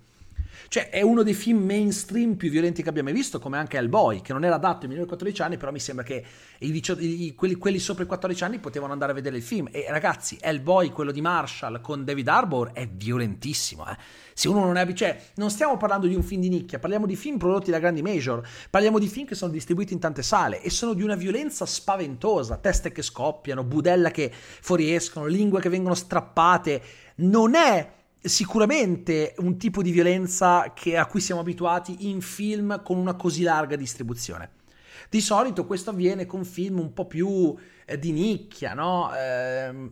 Cioè, 0.68 0.90
è 0.90 1.02
uno 1.02 1.24
dei 1.24 1.34
film 1.34 1.64
mainstream 1.64 2.36
più 2.36 2.50
violenti 2.50 2.84
che 2.84 2.90
abbiamo 2.90 3.10
mai 3.10 3.18
visto, 3.18 3.40
come 3.40 3.58
anche 3.58 3.78
Hellboy, 3.78 4.22
che 4.22 4.34
non 4.34 4.44
era 4.44 4.56
adatto 4.56 4.82
ai 4.82 4.88
minori 4.88 5.02
di 5.02 5.08
14 5.08 5.42
anni, 5.42 5.58
però 5.58 5.72
mi 5.72 5.80
sembra 5.80 6.04
che 6.04 6.24
i, 6.60 6.82
i, 6.98 7.36
quelli, 7.36 7.56
quelli, 7.56 7.80
sopra 7.80 8.04
i 8.04 8.08
14 8.08 8.44
anni 8.44 8.60
potevano 8.60 8.94
andare 8.94 9.12
a 9.12 9.16
vedere 9.16 9.38
il 9.38 9.44
film. 9.44 9.70
E 9.72 9.86
ragazzi, 9.90 10.38
Hellboy, 10.40 10.90
quello 10.90 11.12
di 11.12 11.22
Marshall 11.22 11.82
con 11.82 12.04
David 12.04 12.28
Harbour, 12.28 12.72
è 12.72 12.88
violentissimo, 12.88 13.90
eh. 13.90 13.98
Se 14.40 14.48
uno 14.48 14.62
non 14.62 14.78
è 14.78 14.80
abituato, 14.80 14.98
cioè, 15.00 15.22
non 15.36 15.50
stiamo 15.50 15.76
parlando 15.76 16.08
di 16.08 16.16
un 16.16 16.24
film 16.24 16.40
di 16.40 16.48
nicchia, 16.48 16.80
parliamo 16.80 17.06
di 17.06 17.18
film 17.18 17.38
prodotti 17.38 17.72
da 17.72 17.80
grandi 17.80 18.02
major, 18.02 18.42
parliamo 18.70 18.98
di 18.98 19.10
film 19.10 19.28
che 19.28 19.36
sono 19.36 19.52
distribuiti 19.52 19.92
in 19.92 20.00
tante 20.00 20.24
sale 20.24 20.62
e 20.62 20.70
sono 20.70 20.94
di 20.94 21.04
una 21.04 21.16
violenza 21.16 21.66
spaventosa, 21.66 22.56
teste 22.56 22.94
che 22.94 23.02
scoppiano, 23.02 23.66
budella 23.66 24.12
che 24.12 24.32
fuoriescono, 24.32 25.26
lingue 25.26 25.60
che 25.60 25.68
vengono 25.68 25.94
strappate. 25.94 26.82
Non 27.16 27.54
è 27.54 27.98
sicuramente 28.22 29.34
un 29.38 29.58
tipo 29.58 29.82
di 29.82 29.92
violenza 29.92 30.74
che, 30.74 30.98
a 30.98 31.06
cui 31.06 31.22
siamo 31.22 31.42
abituati 31.42 32.10
in 32.10 32.22
film 32.22 32.82
con 32.84 32.98
una 32.98 33.16
così 33.16 33.44
larga 33.44 33.76
distribuzione. 33.76 34.52
Di 35.10 35.22
solito 35.22 35.66
questo 35.66 35.90
avviene 35.90 36.26
con 36.26 36.46
film 36.46 36.80
un 36.80 36.94
po' 36.94 37.08
più 37.08 37.56
eh, 37.86 37.98
di 37.98 38.12
nicchia, 38.12 38.74
no? 38.74 39.12
Eh, 39.16 39.92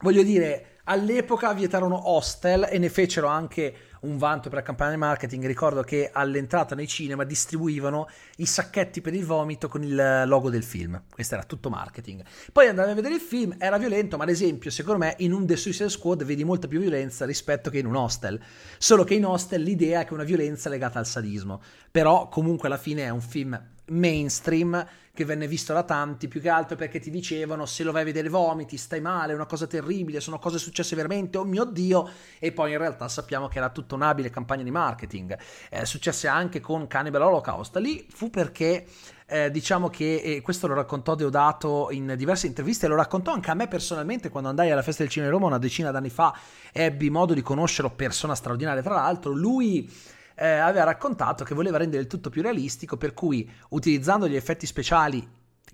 voglio 0.00 0.22
dire, 0.22 0.71
all'epoca 0.84 1.52
vietarono 1.52 2.10
Hostel 2.10 2.68
e 2.70 2.78
ne 2.78 2.88
fecero 2.88 3.26
anche 3.28 3.74
un 4.02 4.16
vanto 4.18 4.48
per 4.48 4.58
la 4.58 4.64
campagna 4.64 4.90
di 4.90 4.96
marketing. 4.96 5.46
Ricordo 5.46 5.82
che 5.82 6.10
all'entrata 6.12 6.74
nei 6.74 6.86
cinema 6.86 7.24
distribuivano 7.24 8.08
i 8.36 8.46
sacchetti 8.46 9.00
per 9.00 9.14
il 9.14 9.24
vomito 9.24 9.68
con 9.68 9.82
il 9.82 10.22
logo 10.26 10.50
del 10.50 10.64
film. 10.64 11.02
Questo 11.10 11.34
era 11.34 11.44
tutto 11.44 11.70
marketing. 11.70 12.22
Poi 12.52 12.66
andavi 12.66 12.90
a 12.90 12.94
vedere 12.94 13.14
il 13.14 13.20
film, 13.20 13.54
era 13.58 13.78
violento, 13.78 14.16
ma 14.16 14.24
ad 14.24 14.30
esempio, 14.30 14.70
secondo 14.70 15.04
me, 15.04 15.14
in 15.18 15.32
un 15.32 15.46
The 15.46 15.56
Suicide 15.56 15.88
Squad 15.88 16.24
vedi 16.24 16.44
molta 16.44 16.68
più 16.68 16.80
violenza 16.80 17.24
rispetto 17.24 17.70
che 17.70 17.78
in 17.78 17.86
un 17.86 17.96
hostel. 17.96 18.40
Solo 18.78 19.04
che 19.04 19.14
in 19.14 19.24
hostel 19.24 19.62
l'idea 19.62 20.00
è 20.00 20.04
che 20.04 20.10
è 20.10 20.14
una 20.14 20.24
violenza 20.24 20.68
legata 20.68 20.98
al 20.98 21.06
sadismo. 21.06 21.60
Però 21.90 22.28
comunque 22.28 22.68
alla 22.68 22.78
fine 22.78 23.04
è 23.04 23.10
un 23.10 23.20
film 23.20 23.60
mainstream 23.86 24.86
che 25.14 25.26
venne 25.26 25.46
visto 25.46 25.74
da 25.74 25.82
tanti, 25.82 26.26
più 26.26 26.40
che 26.40 26.48
altro 26.48 26.74
perché 26.74 26.98
ti 26.98 27.10
dicevano 27.10 27.66
se 27.66 27.84
lo 27.84 27.92
vai 27.92 28.00
a 28.00 28.04
vedere 28.04 28.30
vomiti, 28.30 28.78
stai 28.78 29.02
male, 29.02 29.32
è 29.32 29.34
una 29.34 29.44
cosa 29.44 29.66
terribile, 29.66 30.20
sono 30.20 30.38
cose 30.38 30.58
successe 30.58 30.96
veramente, 30.96 31.36
oh 31.36 31.44
mio 31.44 31.64
Dio, 31.64 32.08
e 32.38 32.50
poi 32.50 32.72
in 32.72 32.78
realtà 32.78 33.08
sappiamo 33.08 33.46
che 33.46 33.58
era 33.58 33.68
tutta 33.68 33.94
un'abile 33.94 34.30
campagna 34.30 34.62
di 34.62 34.70
marketing. 34.70 35.36
Eh, 35.68 35.84
successe 35.84 36.28
anche 36.28 36.60
con 36.60 36.86
Cannibal 36.86 37.22
Holocaust, 37.22 37.76
lì 37.76 38.06
fu 38.10 38.30
perché 38.30 38.86
eh, 39.26 39.50
diciamo 39.50 39.90
che 39.90 40.16
eh, 40.16 40.40
questo 40.40 40.66
lo 40.66 40.74
raccontò 40.74 41.14
Deodato 41.14 41.88
in 41.90 42.14
diverse 42.16 42.46
interviste, 42.46 42.86
lo 42.86 42.96
raccontò 42.96 43.32
anche 43.32 43.50
a 43.50 43.54
me 43.54 43.68
personalmente 43.68 44.30
quando 44.30 44.48
andai 44.48 44.70
alla 44.70 44.82
festa 44.82 45.02
del 45.02 45.12
cinema 45.12 45.30
di 45.30 45.36
Roma 45.36 45.48
una 45.48 45.58
decina 45.58 45.90
d'anni 45.90 46.10
fa, 46.10 46.34
ebbi 46.72 47.10
modo 47.10 47.34
di 47.34 47.42
conoscerlo, 47.42 47.90
persona 47.90 48.34
straordinaria. 48.34 48.80
Tra 48.80 48.94
l'altro, 48.94 49.32
lui 49.32 49.90
eh, 50.34 50.46
aveva 50.46 50.84
raccontato 50.84 51.44
che 51.44 51.54
voleva 51.54 51.78
rendere 51.78 52.02
il 52.02 52.08
tutto 52.08 52.30
più 52.30 52.42
realistico, 52.42 52.96
per 52.96 53.14
cui 53.14 53.48
utilizzando 53.70 54.28
gli 54.28 54.36
effetti 54.36 54.66
speciali 54.66 55.26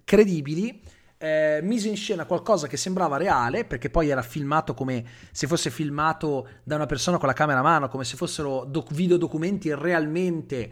credibili, 0.05 0.81
eh, 1.19 1.61
mise 1.63 1.89
in 1.89 1.97
scena 1.97 2.25
qualcosa 2.25 2.67
che 2.69 2.77
sembrava 2.77 3.17
reale, 3.17 3.65
perché 3.65 3.91
poi 3.91 4.09
era 4.09 4.23
filmato 4.23 4.75
come 4.75 5.05
se 5.33 5.47
fosse 5.47 5.71
filmato 5.71 6.49
da 6.63 6.77
una 6.77 6.87
persona 6.87 7.19
con 7.19 7.27
la 7.27 7.35
camera 7.35 7.59
a 7.59 7.63
mano, 7.63 7.89
come 7.89 8.05
se 8.05 8.17
fossero 8.17 8.65
doc- 8.65 8.93
videodocumenti 8.93 9.75
realmente 9.75 10.71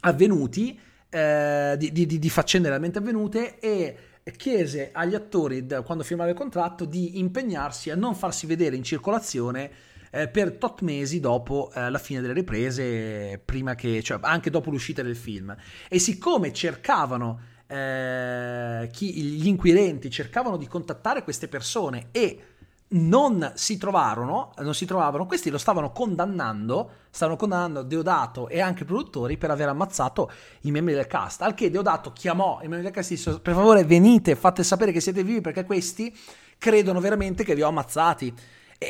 avvenuti, 0.00 0.78
eh, 1.08 1.76
di, 1.78 1.92
di, 1.92 2.18
di 2.18 2.30
faccende 2.30 2.68
realmente 2.68 2.98
avvenute, 2.98 3.58
e 3.60 3.96
chiese 4.36 4.90
agli 4.92 5.14
attori, 5.14 5.66
quando 5.84 6.02
firmava 6.02 6.30
il 6.30 6.36
contratto, 6.36 6.84
di 6.84 7.18
impegnarsi 7.18 7.90
a 7.90 7.94
non 7.94 8.14
farsi 8.14 8.46
vedere 8.46 8.74
in 8.74 8.82
circolazione 8.82 9.70
eh, 10.14 10.28
per 10.28 10.52
tot 10.52 10.82
mesi 10.82 11.18
dopo 11.18 11.72
eh, 11.74 11.90
la 11.90 11.98
fine 11.98 12.20
delle 12.20 12.34
riprese, 12.34 13.42
che, 13.76 14.02
cioè 14.02 14.18
anche 14.22 14.48
dopo 14.48 14.70
l'uscita 14.70 15.02
del 15.02 15.16
film. 15.16 15.54
E 15.88 15.98
siccome 15.98 16.52
cercavano, 16.52 17.40
eh, 17.66 18.88
chi, 18.92 19.12
gli 19.12 19.48
inquirenti 19.48 20.08
cercavano 20.10 20.56
di 20.56 20.68
contattare 20.68 21.24
queste 21.24 21.48
persone 21.48 22.08
e 22.12 22.38
non 22.86 23.52
si 23.54 23.76
trovarono, 23.76 24.52
non 24.58 24.72
si 24.72 24.86
trovavano, 24.86 25.26
questi 25.26 25.50
lo 25.50 25.58
stavano 25.58 25.90
condannando, 25.90 26.90
stavano 27.10 27.36
condannando 27.36 27.82
Deodato 27.82 28.46
e 28.48 28.60
anche 28.60 28.84
i 28.84 28.86
produttori 28.86 29.36
per 29.36 29.50
aver 29.50 29.68
ammazzato 29.68 30.30
i 30.60 30.70
membri 30.70 30.94
del 30.94 31.08
cast, 31.08 31.42
al 31.42 31.54
che 31.54 31.70
Deodato 31.70 32.12
chiamò 32.12 32.58
i 32.58 32.68
membri 32.68 32.82
del 32.82 32.92
cast 32.92 33.10
e 33.10 33.14
disse 33.16 33.40
per 33.40 33.54
favore 33.54 33.82
venite, 33.82 34.36
fate 34.36 34.62
sapere 34.62 34.92
che 34.92 35.00
siete 35.00 35.24
vivi 35.24 35.40
perché 35.40 35.64
questi 35.64 36.16
credono 36.56 37.00
veramente 37.00 37.42
che 37.42 37.56
vi 37.56 37.62
ho 37.62 37.68
ammazzati. 37.68 38.32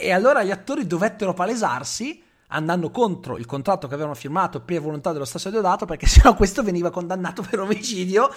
E 0.01 0.13
allora 0.13 0.43
gli 0.43 0.51
attori 0.51 0.87
dovettero 0.87 1.35
palesarsi 1.35 2.23
andando 2.49 2.91
contro 2.91 3.37
il 3.37 3.47
contratto 3.47 3.89
che 3.89 3.95
avevano 3.95 4.15
firmato 4.15 4.61
per 4.61 4.81
volontà 4.81 5.13
dello 5.13 5.25
stesso 5.25 5.51
Deodato, 5.51 5.87
perché 5.87 6.07
sennò 6.09 6.35
questo 6.35 6.63
veniva 6.63 6.91
condannato 6.91 7.43
per 7.43 7.61
omicidio, 7.61 8.31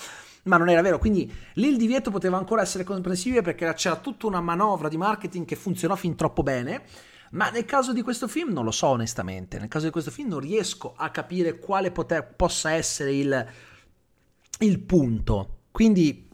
ma 0.44 0.58
non 0.58 0.70
era 0.70 0.82
vero. 0.82 0.98
Quindi 1.00 1.32
lì 1.54 1.68
il 1.68 1.78
divieto 1.78 2.12
poteva 2.12 2.38
ancora 2.38 2.62
essere 2.62 2.84
comprensibile 2.84 3.42
perché 3.42 3.72
c'era 3.74 3.98
tutta 3.98 4.28
una 4.28 4.42
manovra 4.42 4.88
di 4.88 4.98
marketing 4.98 5.46
che 5.46 5.56
funzionò 5.56 5.96
fin 5.96 6.16
troppo 6.16 6.44
bene. 6.44 6.84
Ma 7.32 7.50
nel 7.50 7.66
caso 7.66 7.92
di 7.92 8.02
questo 8.02 8.28
film 8.28 8.54
non 8.54 8.64
lo 8.64 8.72
so 8.72 8.88
onestamente, 8.88 9.60
nel 9.60 9.68
caso 9.68 9.86
di 9.86 9.92
questo 9.92 10.12
film 10.12 10.30
non 10.30 10.40
riesco 10.40 10.94
a 10.96 11.10
capire 11.10 11.60
quale 11.60 11.92
poter, 11.92 12.34
possa 12.36 12.72
essere 12.72 13.14
il, 13.14 13.48
il 14.60 14.80
punto. 14.80 15.60
Quindi 15.70 16.30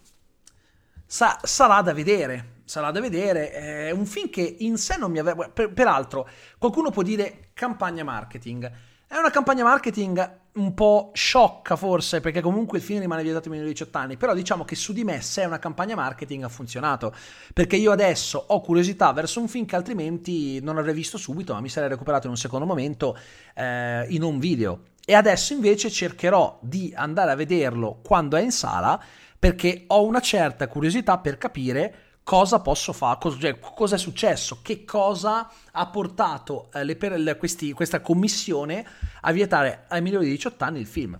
sa, 1.04 1.40
sarà 1.42 1.82
da 1.82 1.94
vedere 1.94 2.53
sarà 2.66 2.92
da 2.92 3.00
vedere. 3.00 3.52
È 3.52 3.92
un 3.92 4.06
film 4.06 4.30
che 4.30 4.56
in 4.60 4.78
sé 4.78 4.98
non 4.98 5.12
mi 5.12 5.20
aveva. 5.20 5.50
Per, 5.50 5.72
peraltro, 5.72 6.28
qualcuno 6.58 6.90
può 6.90 7.02
dire 7.04 7.50
campagna 7.54 8.04
marketing. 8.04 8.72
È 9.08 9.18
una 9.18 9.30
campagna 9.30 9.64
marketing 9.64 10.42
un 10.54 10.74
po' 10.74 11.12
sciocca, 11.14 11.76
forse, 11.76 12.20
perché 12.20 12.42
comunque 12.42 12.80
il 12.80 12.84
film 12.84 13.00
rimane 13.00 13.22
vietato 13.22 13.50
minori 13.50 13.68
di 13.68 13.74
18 13.74 13.98
anni. 13.98 14.18
Però 14.18 14.34
diciamo 14.34 14.66
che 14.66 14.76
su 14.76 14.92
di 14.92 15.04
me, 15.04 15.22
se 15.22 15.44
è 15.44 15.46
una 15.46 15.60
campagna 15.60 15.96
marketing, 15.96 16.44
ha 16.44 16.50
funzionato. 16.50 17.14
Perché 17.54 17.76
io 17.76 17.92
adesso 17.92 18.44
ho 18.48 18.62
curiosità 18.62 19.12
verso 19.12 19.40
un 19.40 19.48
film 19.48 19.66
che 19.66 19.76
altrimenti 19.76 20.60
non 20.62 20.78
avrei 20.78 20.94
visto 20.94 21.18
subito, 21.18 21.54
ma 21.54 21.62
mi 21.62 21.70
sarei 21.70 21.90
recuperato 21.90 22.26
in 22.26 22.32
un 22.32 22.38
secondo 22.38 22.66
momento 22.66 23.18
eh, 23.56 24.06
in 24.10 24.24
un 24.24 24.40
video. 24.40 24.82
E 25.06 25.14
adesso 25.14 25.54
invece 25.54 25.92
cercherò 25.92 26.60
di 26.62 26.94
andare 26.96 27.32
a 27.32 27.36
vederlo 27.36 28.00
quando 28.02 28.38
è 28.38 28.42
in 28.42 28.52
sala 28.52 29.00
perché 29.44 29.84
ho 29.88 30.06
una 30.06 30.22
certa 30.22 30.70
curiosità 30.70 31.18
per 31.18 31.38
capire 31.38 32.03
cosa 32.24 32.60
posso 32.60 32.94
fare, 32.94 33.20
cioè, 33.38 33.60
cosa, 33.60 33.96
è 33.96 34.00
successo, 34.00 34.60
che 34.62 34.86
cosa 34.86 35.50
ha 35.72 35.88
portato 35.88 36.70
eh, 36.74 36.84
le, 36.84 36.98
le, 37.18 37.38
questi, 37.38 37.74
questa 37.74 38.02
commissione 38.02 38.86
a 39.22 39.32
vietare 39.32 39.86
ai 39.90 40.02
minori 40.02 40.26
di 40.26 40.32
18 40.32 40.64
anni 40.64 40.80
il 40.80 40.88
film. 40.88 41.20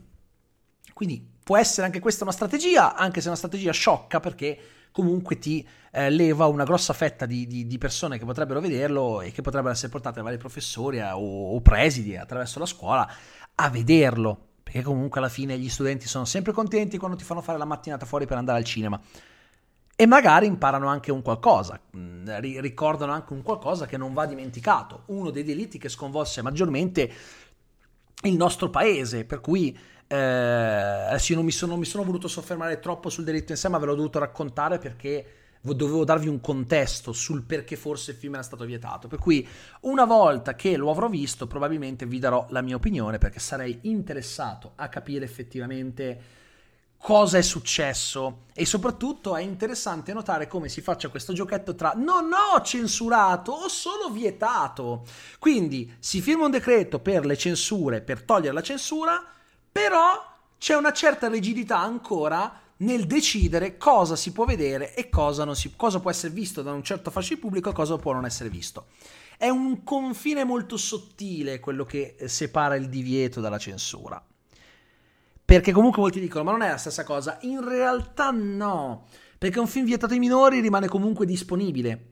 Quindi 0.94 1.32
può 1.44 1.58
essere 1.58 1.86
anche 1.86 2.00
questa 2.00 2.24
una 2.24 2.32
strategia, 2.32 2.96
anche 2.96 3.20
se 3.20 3.26
è 3.26 3.30
una 3.30 3.38
strategia 3.38 3.72
sciocca 3.72 4.20
perché 4.20 4.58
comunque 4.92 5.40
ti 5.40 5.68
eh, 5.92 6.10
leva 6.10 6.46
una 6.46 6.64
grossa 6.64 6.94
fetta 6.94 7.26
di, 7.26 7.48
di, 7.48 7.68
di, 7.68 7.78
persone 7.78 8.18
che 8.18 8.26
potrebbero 8.26 8.62
vederlo 8.62 9.22
e 9.22 9.32
che 9.32 9.42
potrebbero 9.42 9.74
essere 9.74 9.92
portate 9.92 10.18
da 10.18 10.24
vari 10.24 10.38
professori 10.38 11.00
a, 11.00 11.18
o, 11.18 11.56
o 11.56 11.62
presidi 11.62 12.16
attraverso 12.16 12.60
la 12.60 12.66
scuola 12.66 13.12
a 13.56 13.70
vederlo. 13.70 14.50
Perché 14.64 14.82
comunque 14.82 15.20
alla 15.20 15.30
fine 15.30 15.58
gli 15.58 15.68
studenti 15.68 16.08
sono 16.08 16.24
sempre 16.24 16.54
contenti 16.54 16.98
quando 16.98 17.18
ti 17.18 17.24
fanno 17.24 17.42
fare 17.42 17.58
la 17.58 17.66
mattinata 17.66 18.06
fuori 18.06 18.26
per 18.26 18.38
andare 18.38 18.60
al 18.60 18.64
cinema 18.64 19.00
e 19.96 20.06
magari 20.06 20.48
imparano 20.48 20.88
anche 20.88 21.12
un 21.12 21.22
qualcosa, 21.22 21.80
mm, 21.96 22.28
ricordano 22.40 23.12
anche 23.12 23.34
un 23.34 23.44
qualcosa 23.44 23.86
che 23.86 23.98
non 23.98 24.14
va 24.14 24.26
dimenticato, 24.26 25.04
uno 25.08 25.30
dei 25.30 25.44
delitti 25.44 25.78
che 25.78 25.90
sconvolse 25.90 26.42
maggiormente 26.42 27.12
il 28.24 28.36
nostro 28.36 28.70
paese, 28.70 29.26
per 29.26 29.40
cui 29.40 29.78
eh, 30.08 30.16
adesso 30.16 31.32
io 31.32 31.38
non 31.38 31.46
mi, 31.46 31.52
sono, 31.52 31.72
non 31.72 31.80
mi 31.80 31.86
sono 31.86 32.04
voluto 32.04 32.28
soffermare 32.28 32.80
troppo 32.80 33.10
sul 33.10 33.24
delitto 33.24 33.52
in 33.52 33.58
sé, 33.58 33.70
ma 33.70 33.78
ve 33.78 33.86
l'ho 33.86 33.96
dovuto 33.96 34.20
raccontare 34.20 34.78
perché 34.78 35.26
dovevo 35.62 36.04
darvi 36.04 36.28
un 36.28 36.42
contesto 36.42 37.14
sul 37.14 37.44
perché 37.44 37.78
forse 37.78 38.12
il 38.12 38.18
film 38.18 38.34
era 38.34 38.44
stato 38.44 38.66
vietato. 38.66 39.08
Per 39.08 39.20
cui 39.20 39.48
una 39.82 40.06
volta 40.06 40.56
che 40.56 40.76
lo 40.76 40.90
avrò 40.90 41.08
visto, 41.08 41.48
probabilmente 41.48 42.06
vi 42.06 42.20
darò 42.20 42.46
la 42.50 42.62
mia 42.62 42.76
opinione 42.76 43.18
perché 43.18 43.40
sarei 43.40 43.80
interessato 43.84 44.74
a 44.76 44.90
capire 44.90 45.24
effettivamente 45.24 46.22
cosa 47.04 47.38
è 47.38 47.42
successo 47.42 48.44
e 48.54 48.66
soprattutto 48.66 49.36
è 49.36 49.42
interessante 49.42 50.14
notare 50.14 50.48
come 50.48 50.70
si 50.70 50.80
faccia 50.80 51.10
questo 51.10 51.34
giochetto 51.34 51.76
tra 51.76 51.92
non 51.98 52.32
ho 52.32 52.62
censurato, 52.62 53.52
ho 53.52 53.68
solo 53.68 54.10
vietato. 54.10 55.04
Quindi 55.38 55.98
si 56.00 56.22
firma 56.22 56.46
un 56.46 56.52
decreto 56.52 57.00
per 57.00 57.26
le 57.26 57.36
censure, 57.36 58.00
per 58.00 58.24
togliere 58.24 58.54
la 58.54 58.62
censura, 58.62 59.22
però 59.70 60.14
c'è 60.58 60.76
una 60.76 60.94
certa 60.94 61.28
rigidità 61.28 61.78
ancora 61.78 62.62
nel 62.78 63.06
decidere 63.06 63.76
cosa 63.76 64.16
si 64.16 64.32
può 64.32 64.46
vedere 64.46 64.96
e 64.96 65.10
cosa, 65.10 65.54
si, 65.56 65.74
cosa 65.76 66.00
può 66.00 66.10
essere 66.10 66.32
visto 66.32 66.62
da 66.62 66.72
un 66.72 66.84
certo 66.84 67.12
fascio 67.12 67.34
di 67.34 67.42
pubblico 67.42 67.70
e 67.70 67.74
cosa 67.74 67.98
può 67.98 68.14
non 68.14 68.24
essere 68.24 68.48
visto. 68.48 68.86
È 69.38 69.50
un 69.50 69.84
confine 69.84 70.46
molto 70.46 70.78
sottile 70.78 71.60
quello 71.60 71.84
che 71.84 72.16
separa 72.28 72.76
il 72.76 72.88
divieto 72.88 73.42
dalla 73.42 73.58
censura. 73.58 74.26
Perché 75.46 75.72
comunque 75.72 76.02
molti 76.02 76.20
dicono, 76.20 76.44
ma 76.44 76.52
non 76.52 76.62
è 76.62 76.70
la 76.70 76.78
stessa 76.78 77.04
cosa. 77.04 77.38
In 77.42 77.68
realtà 77.68 78.32
no, 78.32 79.08
perché 79.38 79.60
un 79.60 79.68
film 79.68 79.86
vietato 79.86 80.14
ai 80.14 80.20
minori 80.20 80.62
rimane 80.62 80.88
comunque 80.88 81.26
disponibile. 81.26 82.12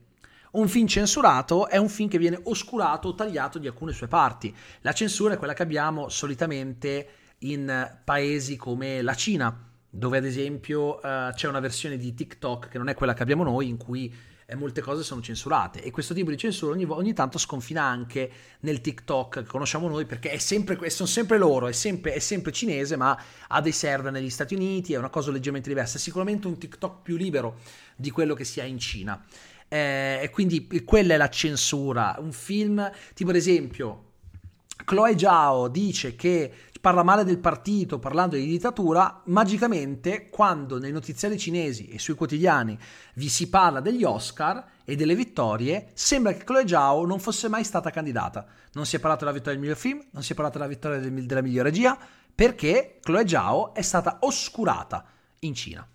Un 0.52 0.68
film 0.68 0.86
censurato 0.86 1.66
è 1.66 1.78
un 1.78 1.88
film 1.88 2.10
che 2.10 2.18
viene 2.18 2.38
oscurato 2.44 3.08
o 3.08 3.14
tagliato 3.14 3.58
di 3.58 3.66
alcune 3.66 3.92
sue 3.92 4.06
parti. 4.06 4.54
La 4.82 4.92
censura 4.92 5.34
è 5.34 5.38
quella 5.38 5.54
che 5.54 5.62
abbiamo 5.62 6.10
solitamente 6.10 7.08
in 7.38 7.98
paesi 8.04 8.56
come 8.56 9.00
la 9.00 9.14
Cina, 9.14 9.70
dove 9.88 10.18
ad 10.18 10.26
esempio 10.26 10.96
uh, 10.96 11.32
c'è 11.32 11.48
una 11.48 11.60
versione 11.60 11.96
di 11.96 12.12
TikTok 12.12 12.68
che 12.68 12.76
non 12.78 12.88
è 12.88 12.94
quella 12.94 13.14
che 13.14 13.22
abbiamo 13.22 13.44
noi, 13.44 13.68
in 13.68 13.78
cui 13.78 14.14
eh, 14.46 14.54
molte 14.54 14.80
cose 14.80 15.02
sono 15.02 15.20
censurate. 15.20 15.82
E 15.82 15.90
questo 15.90 16.14
tipo 16.14 16.30
di 16.30 16.36
censura 16.36 16.72
ogni, 16.72 16.84
ogni, 16.84 17.12
tanto 17.12 17.38
sconfina 17.38 17.82
anche 17.82 18.30
nel 18.60 18.80
TikTok 18.80 19.42
che 19.42 19.44
conosciamo 19.44 19.88
noi 19.88 20.06
perché 20.06 20.30
è 20.30 20.38
sempre, 20.38 20.90
sono 20.90 21.08
sempre 21.08 21.38
loro, 21.38 21.66
è 21.68 21.72
sempre, 21.72 22.14
è 22.14 22.18
sempre 22.18 22.52
cinese 22.52 22.96
ma 22.96 23.18
ha 23.48 23.60
dei 23.60 23.72
server 23.72 24.12
negli 24.12 24.30
Stati 24.30 24.54
Uniti, 24.54 24.92
è 24.92 24.98
una 24.98 25.10
cosa 25.10 25.30
leggermente 25.30 25.68
diversa, 25.68 25.96
è 25.96 26.00
sicuramente 26.00 26.46
un 26.46 26.58
TikTok 26.58 27.02
più 27.02 27.16
libero 27.16 27.58
di 27.96 28.10
quello 28.10 28.34
che 28.34 28.44
si 28.44 28.60
ha 28.60 28.64
in 28.64 28.78
Cina. 28.78 29.22
Eh, 29.68 30.20
e 30.22 30.30
quindi 30.30 30.66
quella 30.84 31.14
è 31.14 31.16
la 31.16 31.30
censura. 31.30 32.16
Un 32.18 32.32
film, 32.32 32.90
tipo 33.14 33.30
ad 33.30 33.36
esempio, 33.36 34.10
Chloe 34.84 35.18
Zhao 35.18 35.68
dice 35.68 36.14
che 36.14 36.52
parla 36.82 37.04
male 37.04 37.22
del 37.22 37.38
partito 37.38 38.00
parlando 38.00 38.34
di 38.34 38.44
dittatura, 38.44 39.22
magicamente 39.26 40.28
quando 40.28 40.80
nei 40.80 40.90
notiziari 40.90 41.38
cinesi 41.38 41.86
e 41.86 42.00
sui 42.00 42.14
quotidiani 42.14 42.76
vi 43.14 43.28
si 43.28 43.48
parla 43.48 43.78
degli 43.78 44.02
Oscar 44.02 44.64
e 44.84 44.96
delle 44.96 45.14
vittorie, 45.14 45.92
sembra 45.94 46.32
che 46.32 46.42
Chloe 46.42 46.66
Zhao 46.66 47.06
non 47.06 47.20
fosse 47.20 47.46
mai 47.46 47.62
stata 47.62 47.90
candidata. 47.90 48.44
Non 48.72 48.84
si 48.84 48.96
è 48.96 48.98
parlato 48.98 49.24
della 49.24 49.36
vittoria 49.36 49.60
del 49.60 49.62
miglior 49.62 49.80
film, 49.80 50.04
non 50.10 50.24
si 50.24 50.32
è 50.32 50.34
parlato 50.34 50.58
della 50.58 50.68
vittoria 50.68 50.98
del, 50.98 51.24
della 51.24 51.40
migliore 51.40 51.68
regia, 51.68 51.96
perché 52.34 52.98
Chloe 53.00 53.28
Zhao 53.28 53.74
è 53.74 53.82
stata 53.82 54.18
oscurata 54.22 55.06
in 55.38 55.54
Cina. 55.54 55.88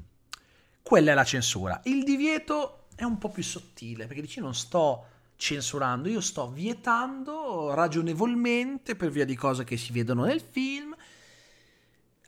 Quella 0.82 1.12
è 1.12 1.16
la 1.16 1.26
censura. 1.26 1.82
Il 1.84 2.06
divieto 2.06 2.86
è 2.96 3.04
un 3.04 3.18
po' 3.18 3.30
più 3.30 3.44
sottile, 3.44 4.08
perché 4.08 4.22
dici 4.22 4.40
non 4.40 4.56
sto 4.56 5.06
censurando, 5.38 6.10
io 6.10 6.20
sto 6.20 6.50
vietando 6.50 7.74
ragionevolmente 7.74 8.96
per 8.96 9.10
via 9.12 9.24
di 9.24 9.36
cose 9.36 9.64
che 9.64 9.78
si 9.78 9.94
vedono 9.94 10.26
nel 10.26 10.42
film. 10.42 10.96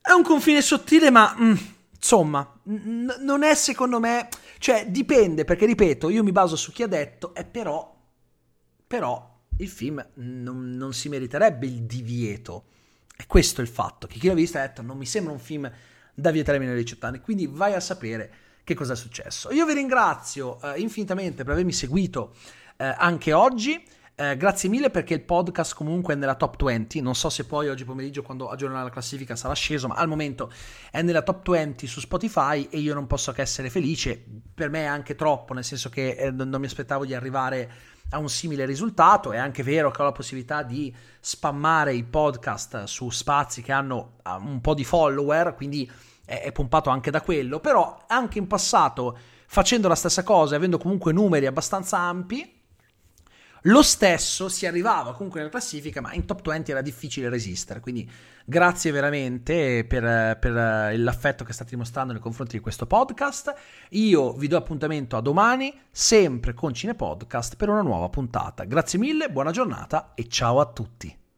È 0.02 0.12
un 0.12 0.24
confine 0.24 0.62
sottile, 0.62 1.10
ma 1.10 1.36
mm, 1.38 1.56
insomma, 1.96 2.60
n- 2.64 3.16
non 3.20 3.44
è 3.44 3.56
secondo 3.56 4.00
me, 4.00 4.30
cioè 4.60 4.88
dipende, 4.88 5.44
perché 5.44 5.66
ripeto, 5.66 6.10
io 6.10 6.24
mi 6.24 6.32
baso 6.32 6.56
su 6.56 6.72
chi 6.72 6.84
ha 6.84 6.88
detto, 6.88 7.34
e 7.34 7.44
però, 7.44 7.94
però 8.88 9.38
il 9.58 9.68
film 9.68 10.06
non, 10.16 10.72
non 10.76 10.94
si 10.94 11.10
meriterebbe 11.10 11.66
il 11.66 11.84
divieto. 11.84 12.66
E 13.18 13.26
questo 13.28 13.60
è 13.60 13.64
il 13.64 13.70
fatto, 13.70 14.08
che 14.08 14.18
chi 14.18 14.28
l'ha 14.28 14.34
visto 14.34 14.58
ha 14.58 14.62
detto 14.62 14.82
non 14.82 14.98
mi 14.98 15.06
sembra 15.06 15.34
un 15.34 15.40
film 15.40 15.70
da 16.14 16.32
vietare 16.32 16.58
ai 16.58 16.64
minori 16.64 16.80
di 16.80 16.86
18 16.86 17.06
anni, 17.06 17.20
quindi 17.20 17.48
vai 17.48 17.74
a 17.74 17.80
sapere 17.80 18.34
che 18.64 18.76
cosa 18.76 18.94
è 18.94 18.96
successo. 18.96 19.52
Io 19.52 19.66
vi 19.66 19.74
ringrazio 19.74 20.62
eh, 20.62 20.80
infinitamente 20.80 21.44
per 21.44 21.54
avermi 21.54 21.74
seguito 21.74 22.36
eh, 22.80 22.96
anche 22.98 23.34
oggi. 23.34 23.86
Eh, 24.16 24.36
grazie 24.36 24.68
mille 24.68 24.90
perché 24.90 25.14
il 25.14 25.22
podcast 25.22 25.74
comunque 25.74 26.14
è 26.14 26.18
nella 26.18 26.36
top 26.36 26.64
20. 26.64 27.02
Non 27.02 27.14
so 27.14 27.30
se 27.30 27.46
poi 27.46 27.70
oggi 27.70 27.84
pomeriggio, 27.84 28.22
quando 28.22 28.50
aggiornerà 28.50 28.84
la 28.84 28.90
classifica, 28.90 29.36
sarà 29.36 29.54
sceso, 29.54 29.88
ma 29.88 29.96
al 29.96 30.08
momento 30.08 30.52
è 30.90 31.02
nella 31.02 31.22
top 31.22 31.50
20 31.52 31.88
su 31.88 32.00
Spotify 32.00 32.68
e 32.70 32.80
io 32.80 32.94
non 32.94 33.06
posso 33.06 33.34
che 33.34 33.42
essere 33.42 33.70
felice. 33.70 34.24
Per 34.54 34.70
me 34.70 34.82
è 34.82 34.86
anche 34.86 35.16
troppo, 35.16 35.54
nel 35.54 35.64
senso 35.64 35.90
che 35.90 36.12
eh, 36.12 36.32
non 36.32 36.60
mi 36.60 36.66
aspettavo 36.66 37.06
di 37.06 37.14
arrivare 37.14 37.72
a 38.12 38.18
un 38.18 38.30
simile 38.30 38.66
risultato. 38.66 39.32
È 39.32 39.38
anche 39.38 39.64
vero 39.64 39.92
che 39.92 40.02
ho 40.02 40.06
la 40.06 40.12
possibilità 40.12 40.64
di 40.64 40.94
spammare 41.20 41.94
i 41.94 42.04
podcast 42.04 42.86
su 42.86 43.10
spazi 43.10 43.62
che 43.62 43.74
hanno 43.74 44.18
uh, 44.24 44.32
un 44.42 44.62
po' 44.62 44.74
di 44.74 44.86
follower, 44.86 45.54
quindi 45.56 45.90
è, 46.26 46.44
è 46.44 46.52
pompato 46.54 46.90
anche 46.90 47.12
da 47.12 47.22
quello, 47.22 47.60
però 47.60 48.06
anche 48.08 48.38
in 48.38 48.48
passato 48.48 49.18
facendo 49.48 49.88
la 49.88 49.96
stessa 49.96 50.24
cosa, 50.24 50.56
avendo 50.56 50.78
comunque 50.78 51.12
numeri 51.12 51.46
abbastanza 51.46 51.98
ampi, 51.98 52.59
lo 53.64 53.82
stesso 53.82 54.48
si 54.48 54.66
arrivava 54.66 55.14
comunque 55.14 55.40
nella 55.40 55.52
classifica, 55.52 56.02
ma 56.02 56.14
in 56.14 56.26
top 56.26 56.48
20 56.48 56.72
era 56.72 56.82
difficile 56.82 57.30
resistere. 57.30 57.80
Quindi 57.80 58.10
grazie 58.46 58.92
veramente 58.92 59.86
per, 59.88 60.38
per, 60.40 60.98
l'affetto 60.98 61.44
che 61.44 61.54
state 61.54 61.72
dimostrando 61.72 62.14
nei 62.14 62.22
confronti 62.22 62.58
di 62.58 62.64
questo 62.64 62.86
podcast. 62.86 63.54
Io 63.90 64.34
vi 64.34 64.48
do 64.48 64.58
appuntamento 64.58 65.18
a 65.18 65.22
domani, 65.22 65.78
sempre 65.92 66.54
con 66.54 66.74
Cine 66.74 66.96
Podcast, 66.96 67.56
per 67.56 67.70
una 67.70 67.82
nuova 67.82 68.10
puntata. 68.10 68.64
Grazie 68.64 69.00
mille, 69.00 69.30
buona 69.30 69.52
giornata 69.52 70.14
e 70.16 70.28
ciao 70.28 70.60
a 70.60 70.66
tutti. 70.66 71.29